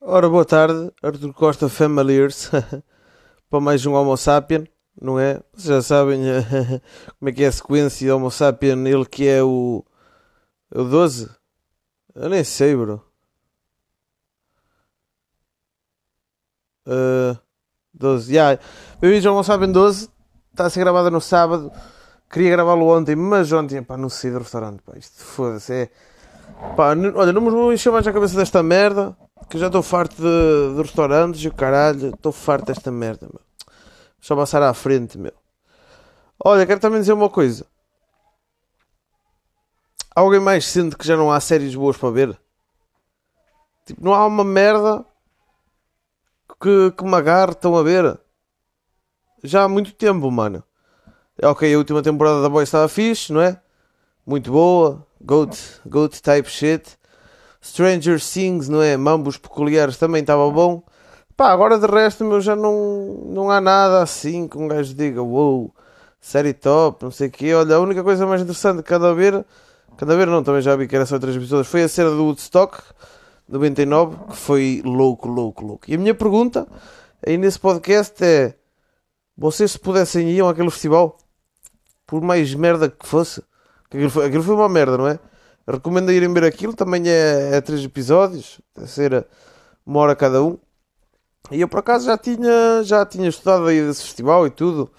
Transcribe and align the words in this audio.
Ora, 0.00 0.28
boa 0.28 0.44
tarde, 0.44 0.92
Arthur 1.02 1.32
Costa 1.32 1.68
Familiars, 1.70 2.50
para 3.50 3.60
mais 3.60 3.84
um 3.86 3.94
Homo 3.94 4.14
Sapien, 4.16 4.68
não 5.00 5.18
é? 5.18 5.42
Vocês 5.54 5.68
já 5.68 5.82
sabem 5.82 6.20
como 7.18 7.28
é 7.28 7.32
que 7.32 7.42
é 7.42 7.46
a 7.46 7.52
sequência 7.52 8.14
Homo 8.14 8.30
Sapien, 8.30 8.86
ele 8.86 9.06
que 9.06 9.26
é 9.26 9.42
o, 9.42 9.84
o 10.72 10.84
12? 10.84 11.30
Eu 12.14 12.28
nem 12.28 12.44
sei, 12.44 12.76
bro. 12.76 13.02
Uh, 16.86 17.36
12, 17.94 18.34
já. 18.34 18.50
Yeah. 18.50 18.62
Bem-vindos 19.00 19.26
ao 19.26 19.34
Homo 19.34 19.44
Sapien 19.44 19.72
12, 19.72 20.10
está 20.52 20.66
a 20.66 20.70
ser 20.70 20.80
gravada 20.80 21.10
no 21.10 21.22
sábado, 21.22 21.72
queria 22.30 22.50
gravá-lo 22.50 22.86
ontem, 22.86 23.16
mas 23.16 23.50
ontem, 23.50 23.82
pá, 23.82 23.96
não 23.96 24.10
sei 24.10 24.30
do 24.30 24.38
restaurante, 24.40 24.82
pá, 24.82 24.92
isto 24.96 25.24
foda-se, 25.24 25.72
é... 25.72 25.90
Pá, 26.76 26.90
olha, 26.90 27.32
não 27.32 27.40
me 27.40 27.50
vou 27.50 27.72
encher 27.72 27.90
mais 27.90 28.06
a 28.06 28.12
cabeça 28.12 28.36
desta 28.36 28.62
merda 28.62 29.16
que 29.48 29.58
já 29.58 29.66
estou 29.66 29.82
farto 29.82 30.16
de, 30.16 30.74
de 30.74 30.82
restaurantes 30.82 31.42
e 31.42 31.48
o 31.48 31.54
caralho, 31.54 32.08
estou 32.08 32.32
farto 32.32 32.66
desta 32.66 32.90
merda, 32.90 33.26
meu. 33.26 33.40
Só 34.20 34.34
passar 34.34 34.62
à 34.62 34.74
frente, 34.74 35.18
meu. 35.18 35.32
Olha, 36.44 36.66
quero 36.66 36.80
também 36.80 37.00
dizer 37.00 37.12
uma 37.12 37.30
coisa. 37.30 37.66
Alguém 40.14 40.40
mais 40.40 40.66
sente 40.66 40.96
que 40.96 41.06
já 41.06 41.16
não 41.16 41.30
há 41.30 41.38
séries 41.40 41.74
boas 41.74 41.96
para 41.96 42.10
ver? 42.10 42.40
Tipo, 43.84 44.04
não 44.04 44.14
há 44.14 44.26
uma 44.26 44.42
merda 44.44 45.04
que, 46.60 46.90
que 46.92 47.04
me 47.04 47.14
agarre, 47.14 47.52
estão 47.52 47.76
a 47.76 47.82
ver? 47.82 48.18
Já 49.44 49.64
há 49.64 49.68
muito 49.68 49.92
tempo, 49.92 50.30
mano. 50.30 50.64
É 51.38 51.46
ok, 51.46 51.72
a 51.72 51.78
última 51.78 52.02
temporada 52.02 52.42
da 52.42 52.48
Boy 52.48 52.64
estava 52.64 52.88
fixe, 52.88 53.32
não 53.32 53.40
é? 53.40 53.60
Muito 54.26 54.50
boa. 54.50 55.06
Goat, 55.20 55.56
goat 55.86 56.20
type 56.20 56.48
shit. 56.48 56.98
Stranger 57.66 58.20
Things, 58.20 58.68
não 58.68 58.80
é? 58.80 58.96
Mambos 58.96 59.36
peculiares 59.36 59.96
também 59.96 60.20
estava 60.20 60.48
bom. 60.50 60.82
Pá, 61.36 61.50
agora 61.50 61.78
de 61.78 61.86
resto, 61.86 62.24
meu, 62.24 62.40
já 62.40 62.54
não, 62.54 63.24
não 63.26 63.50
há 63.50 63.60
nada 63.60 64.02
assim 64.02 64.46
que 64.46 64.56
um 64.56 64.68
gajo 64.68 64.94
diga, 64.94 65.20
wow, 65.20 65.74
série 66.20 66.54
top, 66.54 67.04
não 67.04 67.10
sei 67.10 67.26
o 67.26 67.30
quê. 67.30 67.52
Olha, 67.54 67.74
a 67.74 67.80
única 67.80 68.04
coisa 68.04 68.24
mais 68.24 68.40
interessante 68.40 68.82
que 68.82 68.88
cada 68.88 69.12
ver, 69.12 69.44
cada 69.96 70.16
ver 70.16 70.28
não, 70.28 70.44
também 70.44 70.62
já 70.62 70.76
vi 70.76 70.86
que 70.86 70.94
era 70.94 71.04
só 71.04 71.18
três 71.18 71.36
episódios, 71.36 71.66
foi 71.66 71.82
a 71.82 71.88
cena 71.88 72.10
do 72.10 72.24
Woodstock 72.24 72.78
99, 73.48 74.16
que 74.30 74.36
foi 74.36 74.82
louco, 74.84 75.28
louco, 75.28 75.64
louco. 75.64 75.84
E 75.88 75.94
a 75.94 75.98
minha 75.98 76.14
pergunta 76.14 76.66
aí 77.26 77.36
nesse 77.36 77.58
podcast 77.58 78.22
é: 78.24 78.54
vocês 79.36 79.72
se 79.72 79.78
pudessem 79.78 80.30
ir 80.30 80.42
àquele 80.44 80.70
festival, 80.70 81.18
por 82.06 82.22
mais 82.22 82.54
merda 82.54 82.88
que 82.88 83.06
fosse, 83.06 83.42
aquilo 83.86 84.08
foi, 84.08 84.26
aquilo 84.26 84.42
foi 84.44 84.54
uma 84.54 84.68
merda, 84.68 84.96
não 84.96 85.08
é? 85.08 85.18
Recomendo 85.66 86.12
irem 86.12 86.32
ver 86.32 86.44
aquilo, 86.44 86.74
também 86.74 87.08
é, 87.08 87.56
é 87.56 87.60
três 87.60 87.84
episódios, 87.84 88.60
a 88.76 88.86
ser 88.86 89.26
uma 89.84 90.00
hora 90.00 90.14
cada 90.14 90.42
um. 90.42 90.58
E 91.50 91.60
eu 91.60 91.68
por 91.68 91.80
acaso 91.80 92.06
já 92.06 92.16
tinha, 92.16 92.82
já 92.84 93.04
tinha 93.04 93.28
estudado 93.28 93.66
aí 93.66 93.80
desse 93.84 94.02
festival 94.02 94.46
e 94.46 94.50
tudo, 94.50 94.90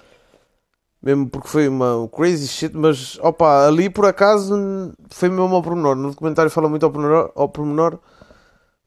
mesmo 1.01 1.29
porque 1.29 1.47
foi 1.47 1.67
uma 1.67 2.07
crazy 2.09 2.47
shit, 2.47 2.75
mas 2.75 3.17
opa, 3.19 3.67
ali 3.67 3.89
por 3.89 4.05
acaso 4.05 4.93
foi 5.09 5.29
mesmo 5.29 5.55
ao 5.55 5.63
pormenor. 5.63 5.95
No 5.95 6.09
documentário 6.11 6.51
fala 6.51 6.69
muito 6.69 6.85
ao 6.85 6.91
pormenor. 6.91 7.31
Ao 7.35 7.49
pormenor. 7.49 7.99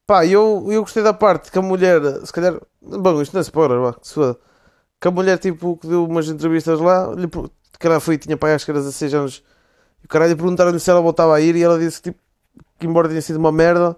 Pá, 0.06 0.26
eu, 0.26 0.66
eu 0.70 0.82
gostei 0.82 1.02
da 1.02 1.14
parte 1.14 1.50
que 1.52 1.58
a 1.58 1.62
mulher, 1.62 2.02
se 2.26 2.32
calhar, 2.32 2.60
bom, 2.82 3.22
isto 3.22 3.32
não 3.32 3.40
é 3.40 3.42
spoiler, 3.42 3.80
vá, 3.80 3.94
que 5.00 5.08
a 5.08 5.10
mulher 5.10 5.38
tipo 5.38 5.76
que 5.78 5.86
deu 5.86 6.04
umas 6.04 6.28
entrevistas 6.28 6.80
lá, 6.80 7.08
que 7.78 7.86
ela 7.86 8.00
foi, 8.00 8.18
tinha 8.18 8.36
pai 8.36 8.54
acho 8.54 8.64
que 8.64 8.70
era 8.70 8.80
16 8.80 9.14
anos 9.14 9.44
e 10.02 10.06
o 10.06 10.08
caralho 10.08 10.36
perguntaram-lhe 10.36 10.80
se 10.80 10.90
ela 10.90 11.00
voltava 11.00 11.34
a 11.34 11.40
ir 11.40 11.56
e 11.56 11.62
ela 11.62 11.78
disse 11.78 12.02
tipo, 12.02 12.18
que, 12.78 12.86
embora 12.86 13.08
tenha 13.08 13.22
sido 13.22 13.36
uma 13.36 13.52
merda, 13.52 13.96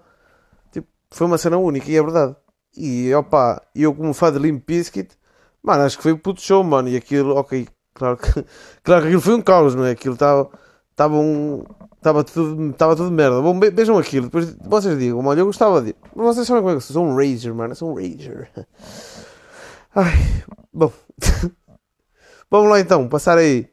tipo, 0.71 0.87
foi 1.09 1.27
uma 1.27 1.37
cena 1.37 1.57
única 1.57 1.89
e 1.89 1.95
é 1.95 2.01
verdade. 2.01 2.35
E 2.75 3.13
opa, 3.13 3.61
eu 3.75 3.93
como 3.93 4.13
fã 4.13 4.31
de 4.31 4.39
Limp 4.39 4.65
Bizkit, 4.65 5.15
mano, 5.61 5.83
acho 5.83 5.97
que 5.97 6.03
foi 6.03 6.13
um 6.13 6.17
puto 6.17 6.41
show, 6.41 6.63
mano. 6.63 6.89
E 6.89 6.97
aquilo, 6.97 7.35
ok, 7.35 7.67
claro 7.93 8.17
que, 8.17 8.27
claro 8.83 9.01
que 9.01 9.07
aquilo 9.07 9.21
foi 9.21 9.35
um 9.35 9.41
caos, 9.41 9.75
não 9.75 9.85
é? 9.85 9.91
Aquilo 9.91 10.15
estava. 10.15 10.49
Estava 10.91 11.15
um. 11.15 11.63
Estava 11.97 12.23
tudo, 12.23 12.69
estava 12.71 12.95
tudo 12.95 13.09
merda. 13.11 13.41
Bom, 13.41 13.59
vejam 13.59 13.97
aquilo. 13.97 14.25
Depois 14.25 14.55
vocês 14.55 14.99
digam, 14.99 15.21
mano, 15.21 15.39
eu 15.41 15.45
gostava 15.45 15.81
de. 15.81 15.95
Vocês 16.15 16.45
sabem 16.45 16.61
como 16.61 16.75
é 16.75 16.77
que 16.77 16.83
sou? 16.83 16.93
Sou 16.95 17.05
um 17.05 17.15
Rager, 17.15 17.55
mano. 17.55 17.75
Sou 17.75 17.91
um 17.91 17.95
Rager. 17.95 18.49
Ai, 19.95 20.43
bom. 20.73 20.91
Vamos 22.51 22.69
lá 22.69 22.79
então, 22.79 23.07
passar 23.07 23.37
aí. 23.37 23.72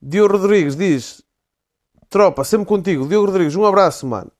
Diogo 0.00 0.36
Rodrigues 0.36 0.76
diz: 0.76 1.22
Tropa, 2.08 2.44
sempre 2.44 2.66
contigo. 2.66 3.06
Diogo 3.06 3.26
Rodrigues, 3.26 3.56
um 3.56 3.64
abraço, 3.64 4.06
mano. 4.06 4.30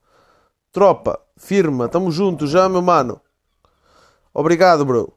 Tropa, 0.72 1.20
firma, 1.36 1.88
tamo 1.88 2.10
junto 2.10 2.46
já, 2.46 2.69
meu 2.69 2.82
mano. 2.82 3.20
Obrigado, 4.32 4.84
bro. 4.84 5.12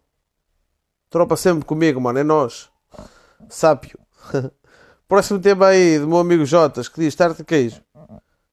Tropa 1.10 1.36
sempre 1.36 1.66
comigo, 1.66 2.00
mano, 2.00 2.20
é 2.20 2.24
nós. 2.24 2.70
Sápio. 3.50 4.00
Próximo 5.08 5.40
tema 5.40 5.68
aí 5.68 6.00
do 6.00 6.08
meu 6.08 6.20
amigo 6.20 6.46
Jotas 6.46 6.88
que 6.88 7.02
diz 7.02 7.14
tarte 7.14 7.40
de 7.40 7.44
queijo. 7.44 7.82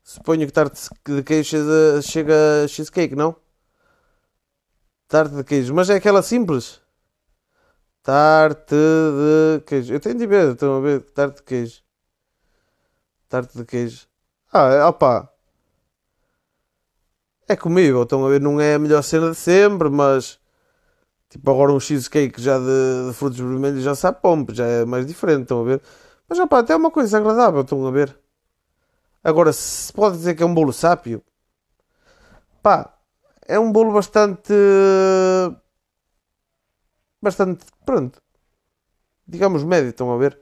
Suponho 0.02 0.46
que 0.46 0.52
tarte 0.52 0.90
de 1.06 1.22
queijo 1.22 1.56
chega 2.02 2.66
cheesecake, 2.68 3.14
não? 3.14 3.36
Tarte 5.06 5.36
de 5.36 5.44
queijo, 5.44 5.72
mas 5.72 5.88
é 5.88 5.94
aquela 5.94 6.20
simples. 6.20 6.80
Tarte 8.08 8.74
de 8.74 9.60
queijo. 9.66 9.92
Eu 9.92 10.00
tenho 10.00 10.16
de 10.16 10.26
ver, 10.26 10.52
estão 10.52 10.78
a 10.78 10.80
ver? 10.80 11.02
Tarte 11.10 11.36
de 11.36 11.42
queijo. 11.42 11.82
Tarte 13.28 13.58
de 13.58 13.66
queijo. 13.66 14.06
Ah, 14.50 14.88
opá. 14.88 15.28
É 17.46 17.54
comível, 17.54 18.04
estão 18.04 18.24
a 18.24 18.30
ver? 18.30 18.40
Não 18.40 18.58
é 18.58 18.76
a 18.76 18.78
melhor 18.78 19.02
cena 19.02 19.32
de 19.32 19.36
sempre, 19.36 19.90
mas. 19.90 20.40
Tipo, 21.28 21.50
agora 21.50 21.70
um 21.70 21.78
cheesecake 21.78 22.40
já 22.40 22.58
de, 22.58 23.08
de 23.08 23.12
frutos 23.12 23.38
vermelhos 23.38 23.82
já 23.82 23.94
sabe 23.94 24.22
pompe, 24.22 24.54
já 24.54 24.64
é 24.64 24.86
mais 24.86 25.06
diferente, 25.06 25.42
estão 25.42 25.60
a 25.60 25.64
ver? 25.64 25.82
Mas 26.26 26.38
opá, 26.38 26.60
até 26.60 26.72
é 26.72 26.76
uma 26.76 26.90
coisa 26.90 27.18
agradável, 27.18 27.60
estão 27.60 27.86
a 27.86 27.90
ver? 27.90 28.18
Agora, 29.22 29.52
se 29.52 29.92
pode 29.92 30.16
dizer 30.16 30.34
que 30.34 30.42
é 30.42 30.46
um 30.46 30.54
bolo 30.54 30.72
sápio, 30.72 31.22
pá, 32.62 32.90
é 33.46 33.58
um 33.60 33.70
bolo 33.70 33.92
bastante 33.92 34.50
bastante, 37.20 37.64
pronto, 37.84 38.20
digamos 39.26 39.62
médio, 39.64 39.90
estão 39.90 40.12
a 40.12 40.16
ver? 40.16 40.38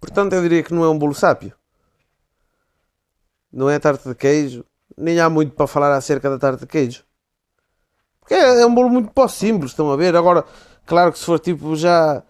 Portanto, 0.00 0.32
eu 0.32 0.42
diria 0.42 0.62
que 0.62 0.74
não 0.74 0.84
é 0.84 0.88
um 0.88 0.98
bolo 0.98 1.14
sápio. 1.14 1.54
Não 3.52 3.70
é 3.70 3.78
tarte 3.78 4.08
de 4.08 4.14
queijo. 4.14 4.64
Nem 4.96 5.20
há 5.20 5.30
muito 5.30 5.54
para 5.54 5.66
falar 5.66 5.94
acerca 5.96 6.28
da 6.28 6.38
tarte 6.38 6.60
de 6.60 6.66
queijo. 6.66 7.04
Porque 8.20 8.34
é, 8.34 8.62
é 8.62 8.66
um 8.66 8.74
bolo 8.74 8.88
muito 8.88 9.12
pó 9.12 9.28
simples, 9.28 9.72
estão 9.72 9.90
a 9.92 9.96
ver? 9.96 10.16
Agora, 10.16 10.44
claro 10.86 11.12
que 11.12 11.18
se 11.18 11.24
for 11.24 11.38
tipo 11.38 11.76
já 11.76 12.22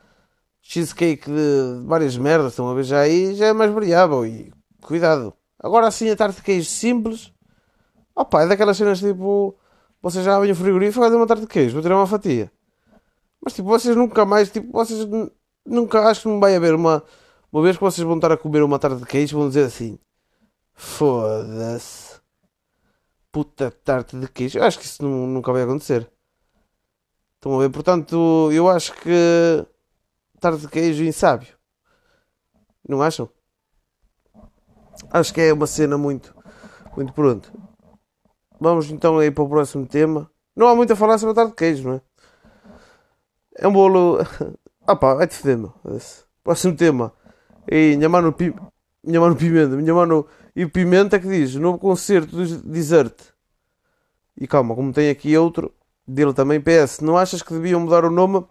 cheesecake 0.61 1.31
de 1.31 1.85
várias 1.87 2.17
merdas, 2.17 2.53
estão 2.53 2.69
a 2.69 2.75
ver? 2.75 2.85
Já 2.85 3.01
aí 3.01 3.35
já 3.35 3.47
é 3.47 3.53
mais 3.53 3.71
variável 3.73 4.25
e 4.27 4.53
cuidado. 4.83 5.35
Agora 5.59 5.87
assim 5.87 6.11
a 6.11 6.17
tarte 6.17 6.37
de 6.37 6.43
queijo 6.43 6.69
simples, 6.69 7.33
opa, 8.15 8.43
é 8.43 8.47
daquelas 8.47 8.77
cenas 8.77 9.01
tipo, 9.01 9.57
você 10.01 10.23
já 10.23 10.37
abre 10.37 10.53
o 10.53 10.57
frigorífico 10.57 11.01
e 11.01 11.05
faz 11.05 11.15
uma 11.15 11.27
tarte 11.27 11.43
de 11.43 11.49
queijo, 11.49 11.75
vou 11.75 11.83
tirar 11.83 11.97
uma 11.97 12.07
fatia. 12.07 12.51
Mas 13.43 13.55
tipo, 13.55 13.69
vocês 13.69 13.97
nunca 13.97 14.25
mais, 14.25 14.51
tipo, 14.51 14.71
vocês 14.73 15.07
nunca, 15.67 16.09
acho 16.09 16.23
que 16.23 16.29
não 16.29 16.39
vai 16.39 16.55
haver 16.55 16.75
uma, 16.75 17.03
uma 17.53 17.63
vez 17.63 17.77
que 17.77 17.83
vocês 17.83 18.07
vão 18.07 18.17
estar 18.17 18.31
a 18.31 18.37
comer 18.37 18.63
uma 18.63 18.79
tarde 18.79 18.99
de 19.01 19.07
queijo 19.07 19.37
vão 19.37 19.49
dizer 19.49 19.65
assim, 19.65 19.99
foda-se, 20.73 22.21
puta 23.33 23.71
tarte 23.71 24.17
de 24.19 24.29
queijo. 24.29 24.59
Eu 24.59 24.65
acho 24.65 24.79
que 24.79 24.85
isso 24.85 25.03
não, 25.03 25.27
nunca 25.27 25.53
vai 25.53 25.63
acontecer. 25.63 26.09
Estão 27.35 27.57
a 27.57 27.59
ver? 27.59 27.71
Portanto, 27.71 28.51
eu 28.53 28.69
acho 28.69 28.93
que 28.95 29.67
tarte 30.39 30.61
de 30.61 30.69
queijo 30.69 31.03
insábio. 31.03 31.57
Não 32.89 33.03
acham? 33.03 33.29
Acho 35.11 35.35
que 35.35 35.41
é 35.41 35.53
uma 35.53 35.67
cena 35.67 35.99
muito, 35.99 36.35
muito 36.97 37.13
pronto. 37.13 37.53
Vamos 38.61 38.91
então 38.91 39.19
aí 39.19 39.31
para 39.31 39.43
o 39.43 39.49
próximo 39.49 39.87
tema. 39.87 40.31
Não 40.55 40.69
há 40.69 40.77
muito 40.77 40.93
a 40.93 40.97
falar 40.97 41.19
sobre 41.19 41.33
a 41.33 41.35
tarte 41.35 41.51
de 41.51 41.57
queijo, 41.57 41.89
não 41.89 41.95
é? 41.97 42.12
É 43.57 43.67
um 43.67 43.73
bolo. 43.73 44.19
Ah 44.85 44.97
pá, 44.97 45.15
vai-te 45.15 45.37
foder, 45.37 45.57
meu. 45.57 45.73
Próximo 46.43 46.77
tema. 46.77 47.13
E 47.71 47.97
minha 47.97 48.09
mano, 48.09 48.33
pi... 48.33 48.53
minha 49.05 49.21
mano 49.21 49.37
Pimenta. 49.37 49.77
Minha 49.77 49.95
mano. 49.95 50.27
E 50.57 50.65
o 50.65 50.71
Pimenta 50.71 51.21
que 51.21 51.29
diz: 51.29 51.55
novo 51.55 51.79
concerto 51.79 52.35
do 52.35 52.59
Desert. 52.65 53.15
E 54.37 54.45
calma, 54.49 54.75
como 54.75 54.93
tem 54.93 55.09
aqui 55.09 55.37
outro 55.37 55.73
dele 56.05 56.33
também. 56.33 56.61
PS, 56.61 56.99
não 57.01 57.17
achas 57.17 57.43
que 57.43 57.53
deviam 57.53 57.79
mudar 57.79 58.05
o 58.05 58.11
nome 58.11 58.45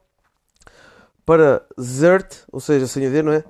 para 1.25 1.65
Zert? 1.79 2.45
Ou 2.49 2.61
seja, 2.61 2.87
sem 2.87 3.07
a 3.07 3.09
D, 3.09 3.21
não 3.21 3.33
é? 3.33 3.43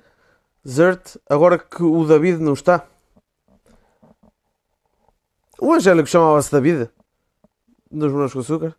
Zert, 0.68 1.18
agora 1.30 1.60
que 1.60 1.84
o 1.84 2.06
David 2.06 2.40
não 2.40 2.54
está. 2.54 2.88
O 5.60 5.74
Angélico 5.74 6.10
chamava-se 6.10 6.52
David. 6.52 6.90
Nos 7.92 8.12
Morangos 8.12 8.34
com 8.34 8.40
Açúcar. 8.40 8.76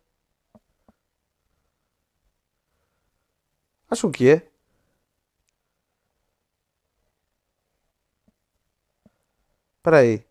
Acham 3.93 4.11
que 4.11 4.27
é? 4.29 4.47
Espera 9.77 9.97
aí. 9.99 10.25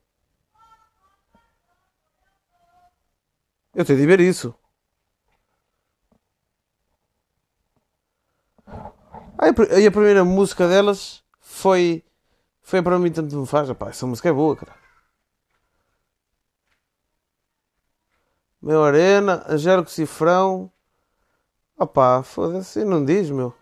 Eu 3.74 3.84
tenho 3.84 3.98
de 3.98 4.06
ver 4.06 4.20
isso. 4.20 4.54
Aí 9.38 9.50
a 9.50 9.54
pr- 9.54 9.72
aí 9.72 9.86
a 9.86 9.90
primeira 9.90 10.24
música 10.24 10.68
delas 10.68 11.22
foi. 11.40 12.02
Foi 12.62 12.82
para 12.82 12.98
mim 12.98 13.12
tanto 13.12 13.36
me 13.38 13.46
faz. 13.46 13.68
Rapaz, 13.68 13.96
essa 13.96 14.06
música 14.06 14.28
é 14.28 14.32
boa, 14.32 14.56
cara. 14.56 14.74
Meu 18.62 18.82
Arena, 18.82 19.44
Angélico 19.46 19.90
Cifrão. 19.90 20.72
Opá, 21.82 22.22
foda-se, 22.22 22.84
não 22.84 23.04
diz, 23.04 23.28
meu. 23.28 23.52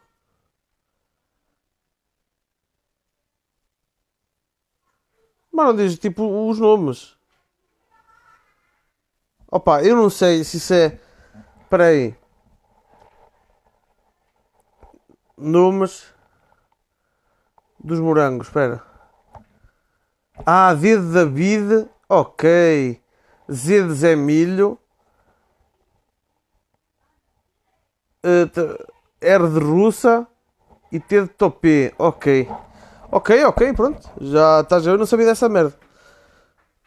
Mas 5.51 5.67
não 5.69 5.75
diz 5.75 5.99
tipo 5.99 6.23
os 6.51 6.59
nomes. 6.59 7.17
Opa, 9.51 9.83
eu 9.83 9.97
não 9.97 10.11
sei 10.11 10.45
se 10.45 10.59
isso 10.59 10.75
é. 10.75 11.01
Espera 11.63 11.87
aí. 11.87 12.15
Nomes 15.39 16.13
dos 17.83 18.01
morangos, 18.01 18.49
espera. 18.49 18.85
Ah, 20.45 20.75
D 20.75 20.99
David. 20.99 21.89
Ok. 22.07 23.01
Z 23.51 23.87
de 23.87 23.95
Zé 23.95 24.15
Milho. 24.15 24.79
eh, 27.57 27.97
t- 27.99 28.10
R 28.23 29.49
de 29.49 29.59
Russa. 29.59 30.27
E 30.93 30.99
T 30.99 31.23
de 31.23 31.29
Topé. 31.29 31.93
Ok. 31.99 32.49
Ok, 33.13 33.45
ok, 33.45 33.73
pronto. 33.73 34.09
Já 34.21 34.61
estás 34.61 34.87
eu 34.87 34.99
não 34.99 35.07
sabia 35.07 35.27
dessa 35.27 35.49
merda. 35.49 35.75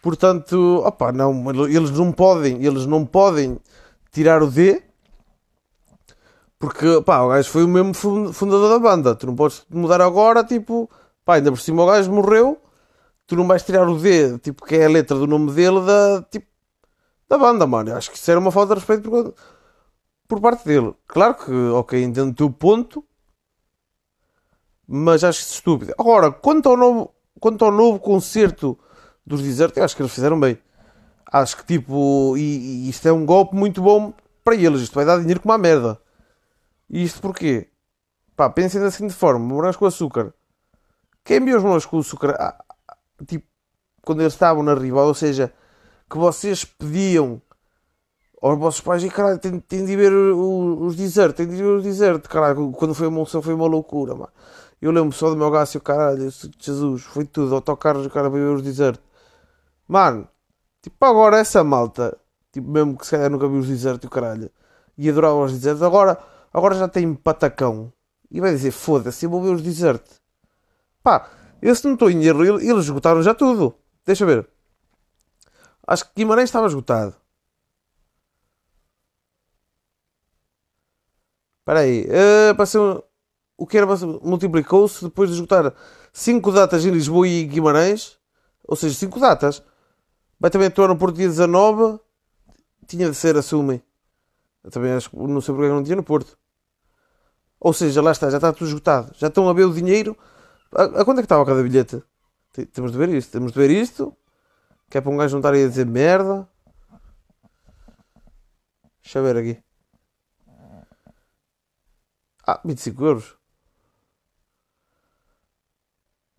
Portanto, 0.01 0.83
opá, 0.85 1.13
não, 1.13 1.49
eles 1.65 1.91
não 1.91 2.11
podem, 2.11 2.61
eles 2.65 2.85
não 2.85 3.05
podem 3.05 3.57
tirar 4.11 4.43
o 4.43 4.47
D 4.51 4.83
porque, 6.59 7.01
pá, 7.05 7.21
o 7.21 7.29
gajo 7.29 7.49
foi 7.49 7.63
o 7.63 7.67
mesmo 7.67 7.93
fun- 7.93 8.31
fundador 8.31 8.69
da 8.69 8.79
banda. 8.79 9.15
Tu 9.15 9.25
não 9.27 9.35
podes 9.35 9.65
mudar 9.69 9.99
agora, 10.01 10.43
tipo, 10.43 10.89
pá, 11.25 11.35
ainda 11.35 11.51
por 11.51 11.59
cima 11.59 11.83
o 11.83 11.87
gajo 11.87 12.11
morreu. 12.11 12.57
Tu 13.27 13.35
não 13.35 13.47
vais 13.47 13.63
tirar 13.63 13.87
o 13.87 13.97
D, 13.97 14.37
tipo, 14.39 14.65
que 14.65 14.75
é 14.75 14.85
a 14.85 14.89
letra 14.89 15.17
do 15.17 15.27
nome 15.27 15.51
dele 15.51 15.81
da, 15.85 16.21
tipo, 16.29 16.47
da 17.29 17.37
banda, 17.37 17.65
mano. 17.67 17.89
Eu 17.91 17.97
acho 17.97 18.11
que 18.11 18.17
isso 18.17 18.29
era 18.31 18.39
uma 18.39 18.51
falta 18.51 18.73
de 18.75 18.79
respeito 18.79 19.09
por, 19.09 19.33
por 20.33 20.41
parte 20.41 20.65
dele. 20.65 20.93
Claro 21.07 21.35
que, 21.35 21.51
ok, 21.51 22.03
entendo 22.03 22.31
o 22.31 22.35
teu 22.35 22.49
ponto, 22.49 23.05
mas 24.87 25.23
acho 25.23 25.41
estúpido. 25.41 25.93
Agora, 25.97 26.31
quanto 26.31 26.69
ao 26.69 26.77
novo, 26.77 27.13
quanto 27.39 27.63
ao 27.63 27.71
novo 27.71 27.99
concerto 27.99 28.77
dos 29.25 29.41
Desert, 29.41 29.77
acho 29.77 29.95
que 29.95 30.01
eles 30.01 30.13
fizeram 30.13 30.39
bem. 30.39 30.57
Acho 31.31 31.57
que 31.57 31.65
tipo, 31.65 32.35
e, 32.37 32.85
e 32.85 32.89
isto 32.89 33.07
é 33.07 33.11
um 33.11 33.25
golpe 33.25 33.55
muito 33.55 33.81
bom 33.81 34.13
para 34.43 34.55
eles. 34.55 34.81
Isto 34.81 34.95
vai 34.95 35.05
dar 35.05 35.19
dinheiro 35.19 35.39
como 35.39 35.51
uma 35.51 35.57
merda. 35.57 35.99
E 36.89 37.03
isto 37.03 37.21
porquê? 37.21 37.69
Pá, 38.35 38.49
pensem 38.49 38.81
da 38.81 38.91
seguinte 38.91 39.13
forma: 39.13 39.39
morangos 39.39 39.77
com 39.77 39.85
açúcar. 39.85 40.33
Quem 41.23 41.43
viu 41.43 41.57
os 41.57 41.63
morangos 41.63 41.85
com 41.85 41.99
açúcar, 41.99 42.35
ah, 42.39 42.63
ah, 42.87 42.97
tipo, 43.25 43.47
quando 44.01 44.21
eles 44.21 44.33
estavam 44.33 44.61
na 44.63 44.73
rival, 44.73 45.07
ou 45.07 45.13
seja, 45.13 45.53
que 46.09 46.17
vocês 46.17 46.65
pediam 46.65 47.41
aos 48.43 48.59
vossos 48.59 48.81
pais 48.81 49.01
e 49.01 49.09
caralho, 49.09 49.39
tem, 49.39 49.57
tem 49.57 49.85
de 49.85 49.95
ver 49.95 50.11
os 50.11 50.97
desert, 50.97 51.33
tem 51.33 51.47
de 51.47 51.55
ver 51.55 51.63
os 51.63 51.83
desert, 51.83 52.27
caralho, 52.27 52.71
quando 52.73 52.93
foi 52.93 53.07
a 53.07 53.09
emoção 53.09 53.41
foi 53.41 53.53
uma 53.53 53.67
loucura, 53.67 54.13
mano. 54.13 54.31
Eu 54.81 54.91
lembro 54.91 55.13
só 55.13 55.29
do 55.29 55.37
meu 55.37 55.49
gasto 55.49 55.75
e 55.75 55.77
o 55.77 55.81
caralho, 55.81 56.29
Jesus, 56.59 57.03
foi 57.03 57.23
tudo, 57.23 57.55
autocarros, 57.55 58.05
o 58.05 58.09
cara 58.09 58.29
veio 58.29 58.49
ver 58.49 58.55
os 58.55 58.61
desert. 58.61 58.99
Mano, 59.87 60.27
tipo, 60.81 61.05
agora 61.05 61.37
essa 61.37 61.63
malta, 61.63 62.17
tipo, 62.51 62.69
mesmo 62.69 62.97
que 62.97 63.05
se 63.05 63.11
calhar 63.11 63.29
nunca 63.29 63.47
viu 63.47 63.59
os 63.59 63.67
desert 63.67 64.03
e 64.03 64.07
o 64.07 64.09
caralho, 64.09 64.51
e 64.97 65.09
adorava 65.09 65.35
os 65.45 65.53
desert, 65.53 65.81
agora, 65.81 66.19
agora 66.53 66.75
já 66.75 66.89
tem 66.89 67.13
patacão. 67.13 67.93
E 68.29 68.41
vai 68.41 68.51
dizer, 68.51 68.71
foda-se, 68.71 69.25
eu 69.25 69.29
vou 69.29 69.41
ver 69.41 69.51
os 69.51 69.61
desert. 69.61 70.03
Pá, 71.01 71.29
eu 71.61 71.73
se 71.73 71.85
não 71.85 71.93
estou 71.93 72.11
em 72.11 72.25
erro, 72.25 72.43
ele- 72.43 72.69
eles 72.69 72.83
esgotaram 72.83 73.23
já 73.23 73.33
tudo. 73.33 73.73
Deixa 74.05 74.25
ver. 74.25 74.45
Acho 75.87 76.03
que 76.05 76.11
Guimarães 76.17 76.49
estava 76.49 76.67
esgotado. 76.67 77.22
Espera 81.63 81.79
aí. 81.79 82.05
um- 82.77 83.01
o 83.57 83.65
que 83.65 83.77
era 83.77 83.85
multiplicou-se 84.21 85.03
depois 85.05 85.29
de 85.29 85.35
esgotar 85.35 85.73
5 86.11 86.51
datas 86.51 86.85
em 86.85 86.91
Lisboa 86.91 87.25
e 87.27 87.45
Guimarães. 87.45 88.17
Ou 88.67 88.75
seja, 88.75 88.93
5 88.95 89.19
datas. 89.19 89.63
Vai 90.39 90.51
também 90.51 90.67
atuar 90.67 90.89
no 90.89 90.97
Porto 90.97 91.15
dia 91.15 91.27
19. 91.27 91.99
Tinha 92.87 93.09
de 93.09 93.15
ser, 93.15 93.37
assumem. 93.37 93.81
Eu 94.63 94.71
também 94.71 94.91
acho 94.91 95.09
que 95.09 95.15
não 95.17 95.39
sei 95.39 95.53
porque 95.55 95.69
não 95.69 95.83
tinha 95.83 95.95
no 95.95 96.03
Porto. 96.03 96.37
Ou 97.59 97.71
seja, 97.71 98.01
lá 98.01 98.11
está, 98.11 98.29
já 98.29 98.37
está 98.37 98.51
tudo 98.51 98.67
esgotado. 98.67 99.13
Já 99.15 99.27
estão 99.27 99.47
a 99.47 99.53
ver 99.53 99.63
o 99.65 99.73
dinheiro. 99.73 100.17
A, 100.73 100.83
a 100.83 101.05
quanto 101.05 101.19
é 101.19 101.21
que 101.21 101.25
estava 101.25 101.45
cada 101.45 101.63
bilhete? 101.63 102.03
Te- 102.51 102.65
Temos 102.65 102.91
de 102.91 102.97
ver 102.97 103.07
isto. 103.09 103.31
Temos 103.31 103.53
de 103.53 103.57
ver 103.59 103.71
isto. 103.71 104.13
Que 104.89 104.97
é 104.97 105.01
para 105.01 105.11
um 105.11 105.17
gajo 105.17 105.33
não 105.35 105.39
estar 105.39 105.53
aí 105.53 105.63
a 105.63 105.67
dizer 105.69 105.85
merda. 105.85 106.47
Deixa 109.01 109.19
eu 109.19 109.23
ver 109.23 109.37
aqui. 109.37 109.63
Ah, 112.45 112.59
25 112.63 113.05
euros. 113.05 113.35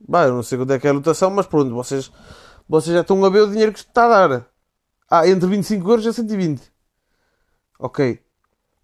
Bah, 0.07 0.25
eu 0.27 0.35
não 0.35 0.43
sei 0.43 0.59
quanto 0.59 0.73
é 0.73 0.79
que 0.79 0.87
é 0.87 0.91
a 0.91 0.93
lotação, 0.93 1.31
mas 1.31 1.47
pronto, 1.47 1.75
vocês, 1.75 2.13
vocês 2.69 2.95
já 2.95 3.01
estão 3.01 3.25
a 3.25 3.31
ver 3.31 3.41
o 3.41 3.51
dinheiro 3.51 3.73
que 3.73 3.79
está 3.79 4.05
a 4.05 4.29
dar. 4.29 4.47
Ah, 5.11 5.27
entre 5.27 5.49
25 5.49 5.91
euros 5.91 6.05
e 6.05 6.13
120. 6.13 6.73
Ok. 7.79 8.23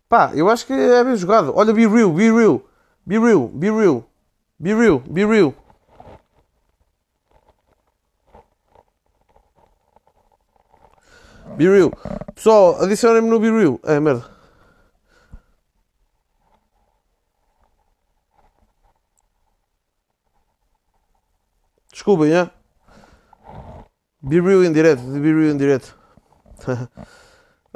Pá, 0.09 0.33
eu 0.35 0.49
acho 0.51 0.67
que 0.67 0.73
é 0.73 1.05
bem 1.05 1.17
jogado. 1.17 1.53
Olha, 1.55 1.73
be 1.73 1.87
real, 1.87 2.13
be 2.13 2.31
real. 2.31 2.63
Be 3.07 3.19
real, 3.19 3.49
be 3.49 3.71
real. 3.71 4.05
Be 4.59 4.75
real, 4.75 5.01
be 5.01 5.25
real. 5.25 5.55
Be 11.57 11.69
real. 11.69 11.93
Pessoal, 12.35 12.83
adicionem-me 12.83 13.29
no 13.29 13.39
Be 13.39 13.51
real. 13.51 13.81
É, 13.85 14.01
merda. 14.01 14.40
Desculpem, 22.01 22.33
é? 22.33 22.51
Be 24.23 24.41
real 24.41 24.65
em 24.65 24.73
direto, 24.73 25.03
de 25.03 25.21
Be 25.21 25.35
real 25.35 25.55
em 25.55 25.57
direto. 25.59 25.95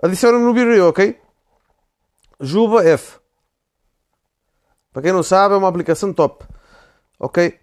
Adicionem-me 0.03 0.47
no 0.47 0.55
Be 0.55 0.65
real, 0.65 0.88
ok? 0.88 1.21
Juba 2.40 2.83
F. 2.87 3.19
Para 4.95 5.02
quem 5.02 5.12
não 5.12 5.23
sabe, 5.23 5.52
é 5.52 5.59
uma 5.59 5.69
aplicação 5.69 6.11
top. 6.11 6.43
Ok? 7.21 7.61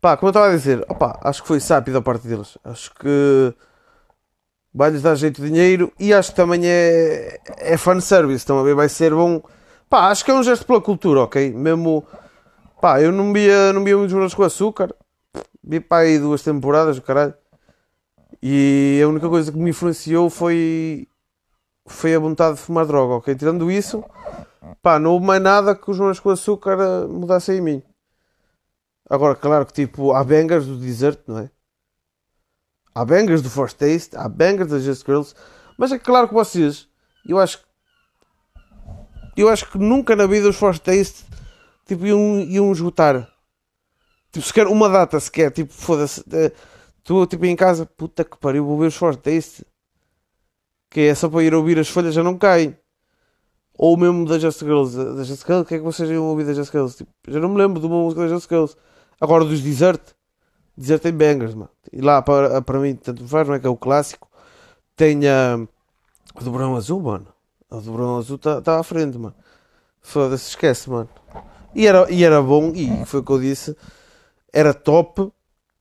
Pá, 0.00 0.16
como 0.16 0.28
eu 0.28 0.30
estava 0.30 0.46
a 0.46 0.56
dizer, 0.56 0.86
opa, 0.88 1.18
acho 1.20 1.42
que 1.42 1.48
foi 1.48 1.58
sábio 1.58 1.92
da 1.92 2.00
parte 2.00 2.28
deles. 2.28 2.56
Acho 2.62 2.94
que 2.94 3.52
vai-lhes 4.72 5.02
dar 5.02 5.16
jeito 5.16 5.42
de 5.42 5.50
dinheiro 5.50 5.92
e 5.98 6.14
acho 6.14 6.30
que 6.30 6.36
também 6.36 6.60
é, 6.64 7.40
é 7.56 7.76
fanservice. 7.76 8.46
A 8.52 8.62
ver? 8.62 8.76
Vai 8.76 8.88
ser 8.88 9.12
bom. 9.12 9.42
Pá, 9.90 10.10
acho 10.10 10.24
que 10.24 10.30
é 10.30 10.34
um 10.34 10.44
gesto 10.44 10.64
pela 10.64 10.80
cultura, 10.80 11.22
ok? 11.22 11.52
Mesmo. 11.52 12.06
Pá, 12.80 13.02
eu 13.02 13.10
não 13.10 13.32
via, 13.32 13.72
não 13.72 13.82
via 13.82 13.96
muitos 13.96 14.14
morangos 14.14 14.34
com 14.34 14.44
açúcar. 14.44 14.94
Vi 15.68 15.80
pá 15.80 15.98
aí 15.98 16.18
duas 16.18 16.42
temporadas, 16.42 16.98
caralho. 16.98 17.34
E 18.42 18.98
a 19.04 19.06
única 19.06 19.28
coisa 19.28 19.52
que 19.52 19.58
me 19.58 19.68
influenciou 19.68 20.30
foi. 20.30 21.06
Foi 21.86 22.14
a 22.14 22.18
vontade 22.18 22.56
de 22.56 22.62
fumar 22.62 22.86
droga, 22.86 23.14
ok? 23.14 23.34
Tirando 23.34 23.70
isso, 23.70 24.02
pá, 24.82 24.98
não 24.98 25.12
houve 25.12 25.26
mais 25.26 25.42
nada 25.42 25.74
que 25.74 25.90
os 25.90 25.98
morangos 25.98 26.20
com 26.20 26.30
açúcar 26.30 26.78
eh, 26.78 27.06
mudassem 27.06 27.58
em 27.58 27.60
mim. 27.60 27.82
Agora, 29.08 29.34
claro 29.34 29.64
que 29.64 29.72
tipo, 29.72 30.12
há 30.12 30.22
bangers 30.22 30.66
do 30.66 30.76
Desert, 30.76 31.20
não 31.26 31.38
é? 31.38 31.50
Há 32.94 33.04
bangers 33.06 33.40
do 33.40 33.48
First 33.48 33.78
Taste, 33.78 34.16
há 34.16 34.28
bangers 34.28 34.70
das 34.70 34.82
Just 34.82 35.06
Girls, 35.06 35.34
mas 35.78 35.92
é 35.92 35.98
claro 35.98 36.28
que 36.28 36.34
vocês, 36.34 36.88
eu 37.26 37.38
acho 37.38 37.66
eu 39.34 39.48
acho 39.48 39.70
que 39.70 39.78
nunca 39.78 40.16
na 40.16 40.26
vida 40.26 40.48
os 40.48 40.56
First 40.56 40.82
Taste 40.82 41.24
tipo, 41.86 42.04
iam, 42.04 42.40
iam 42.40 42.72
esgotar. 42.72 43.26
Tipo, 44.32 44.46
sequer 44.46 44.66
uma 44.66 44.88
data 44.88 45.18
sequer, 45.20 45.50
tipo, 45.50 45.72
foda-se. 45.72 46.22
eh, 46.32 46.52
Estou 46.98 47.26
tipo 47.26 47.46
em 47.46 47.56
casa, 47.56 47.86
puta 47.86 48.22
que 48.22 48.36
pariu, 48.36 48.66
vou 48.66 48.78
ver 48.78 48.88
os 48.88 48.96
First 48.96 49.20
Taste. 49.20 49.64
Que 50.90 51.00
é 51.02 51.14
só 51.14 51.28
para 51.28 51.42
ir 51.42 51.54
ouvir 51.54 51.78
as 51.78 51.88
folhas 51.88 52.14
já 52.14 52.22
não 52.22 52.36
caem. 52.36 52.76
Ou 53.78 53.96
mesmo 53.96 54.26
da 54.26 54.38
Just 54.38 54.60
Girls. 54.60 54.96
Da 54.96 55.24
Just 55.24 55.46
Girls, 55.46 55.62
o 55.62 55.64
que 55.64 55.74
é 55.76 55.78
que 55.78 55.84
vocês 55.84 56.10
iam 56.10 56.24
ouvir 56.24 56.44
da 56.44 56.52
Just 56.52 56.70
Girls? 56.70 56.96
Tipo, 56.98 57.10
já 57.28 57.40
não 57.40 57.48
me 57.48 57.56
lembro 57.56 57.80
de 57.80 57.86
uma 57.86 57.96
música 57.96 58.22
da 58.22 58.28
Just 58.28 58.48
Girls. 58.48 58.76
Agora 59.20 59.44
dos 59.44 59.62
Desert. 59.62 60.02
Desert 60.76 61.02
tem 61.02 61.12
bangers, 61.12 61.54
mano. 61.54 61.70
E 61.92 62.00
lá 62.02 62.20
para, 62.20 62.60
para 62.60 62.78
mim, 62.78 62.94
tanto 62.94 63.26
faz, 63.26 63.48
não 63.48 63.54
é 63.54 63.58
que 63.58 63.66
é 63.66 63.70
o 63.70 63.76
clássico. 63.76 64.28
Tem 64.96 65.26
a. 65.28 65.54
a 66.34 66.40
do 66.42 66.50
Brão 66.50 66.76
Azul, 66.76 67.00
mano. 67.00 67.26
A 67.70 67.76
do 67.76 67.92
Brão 67.92 68.18
Azul 68.18 68.36
está 68.36 68.60
tá 68.60 68.78
à 68.78 68.82
frente, 68.82 69.16
mano. 69.16 69.34
Foda-se, 70.02 70.50
esquece, 70.50 70.90
mano. 70.90 71.08
E 71.74 71.86
era, 71.86 72.10
e 72.10 72.24
era 72.24 72.42
bom, 72.42 72.72
e 72.74 73.04
foi 73.06 73.20
o 73.20 73.22
que 73.22 73.32
eu 73.32 73.40
disse. 73.40 73.76
Era 74.52 74.72
top 74.72 75.30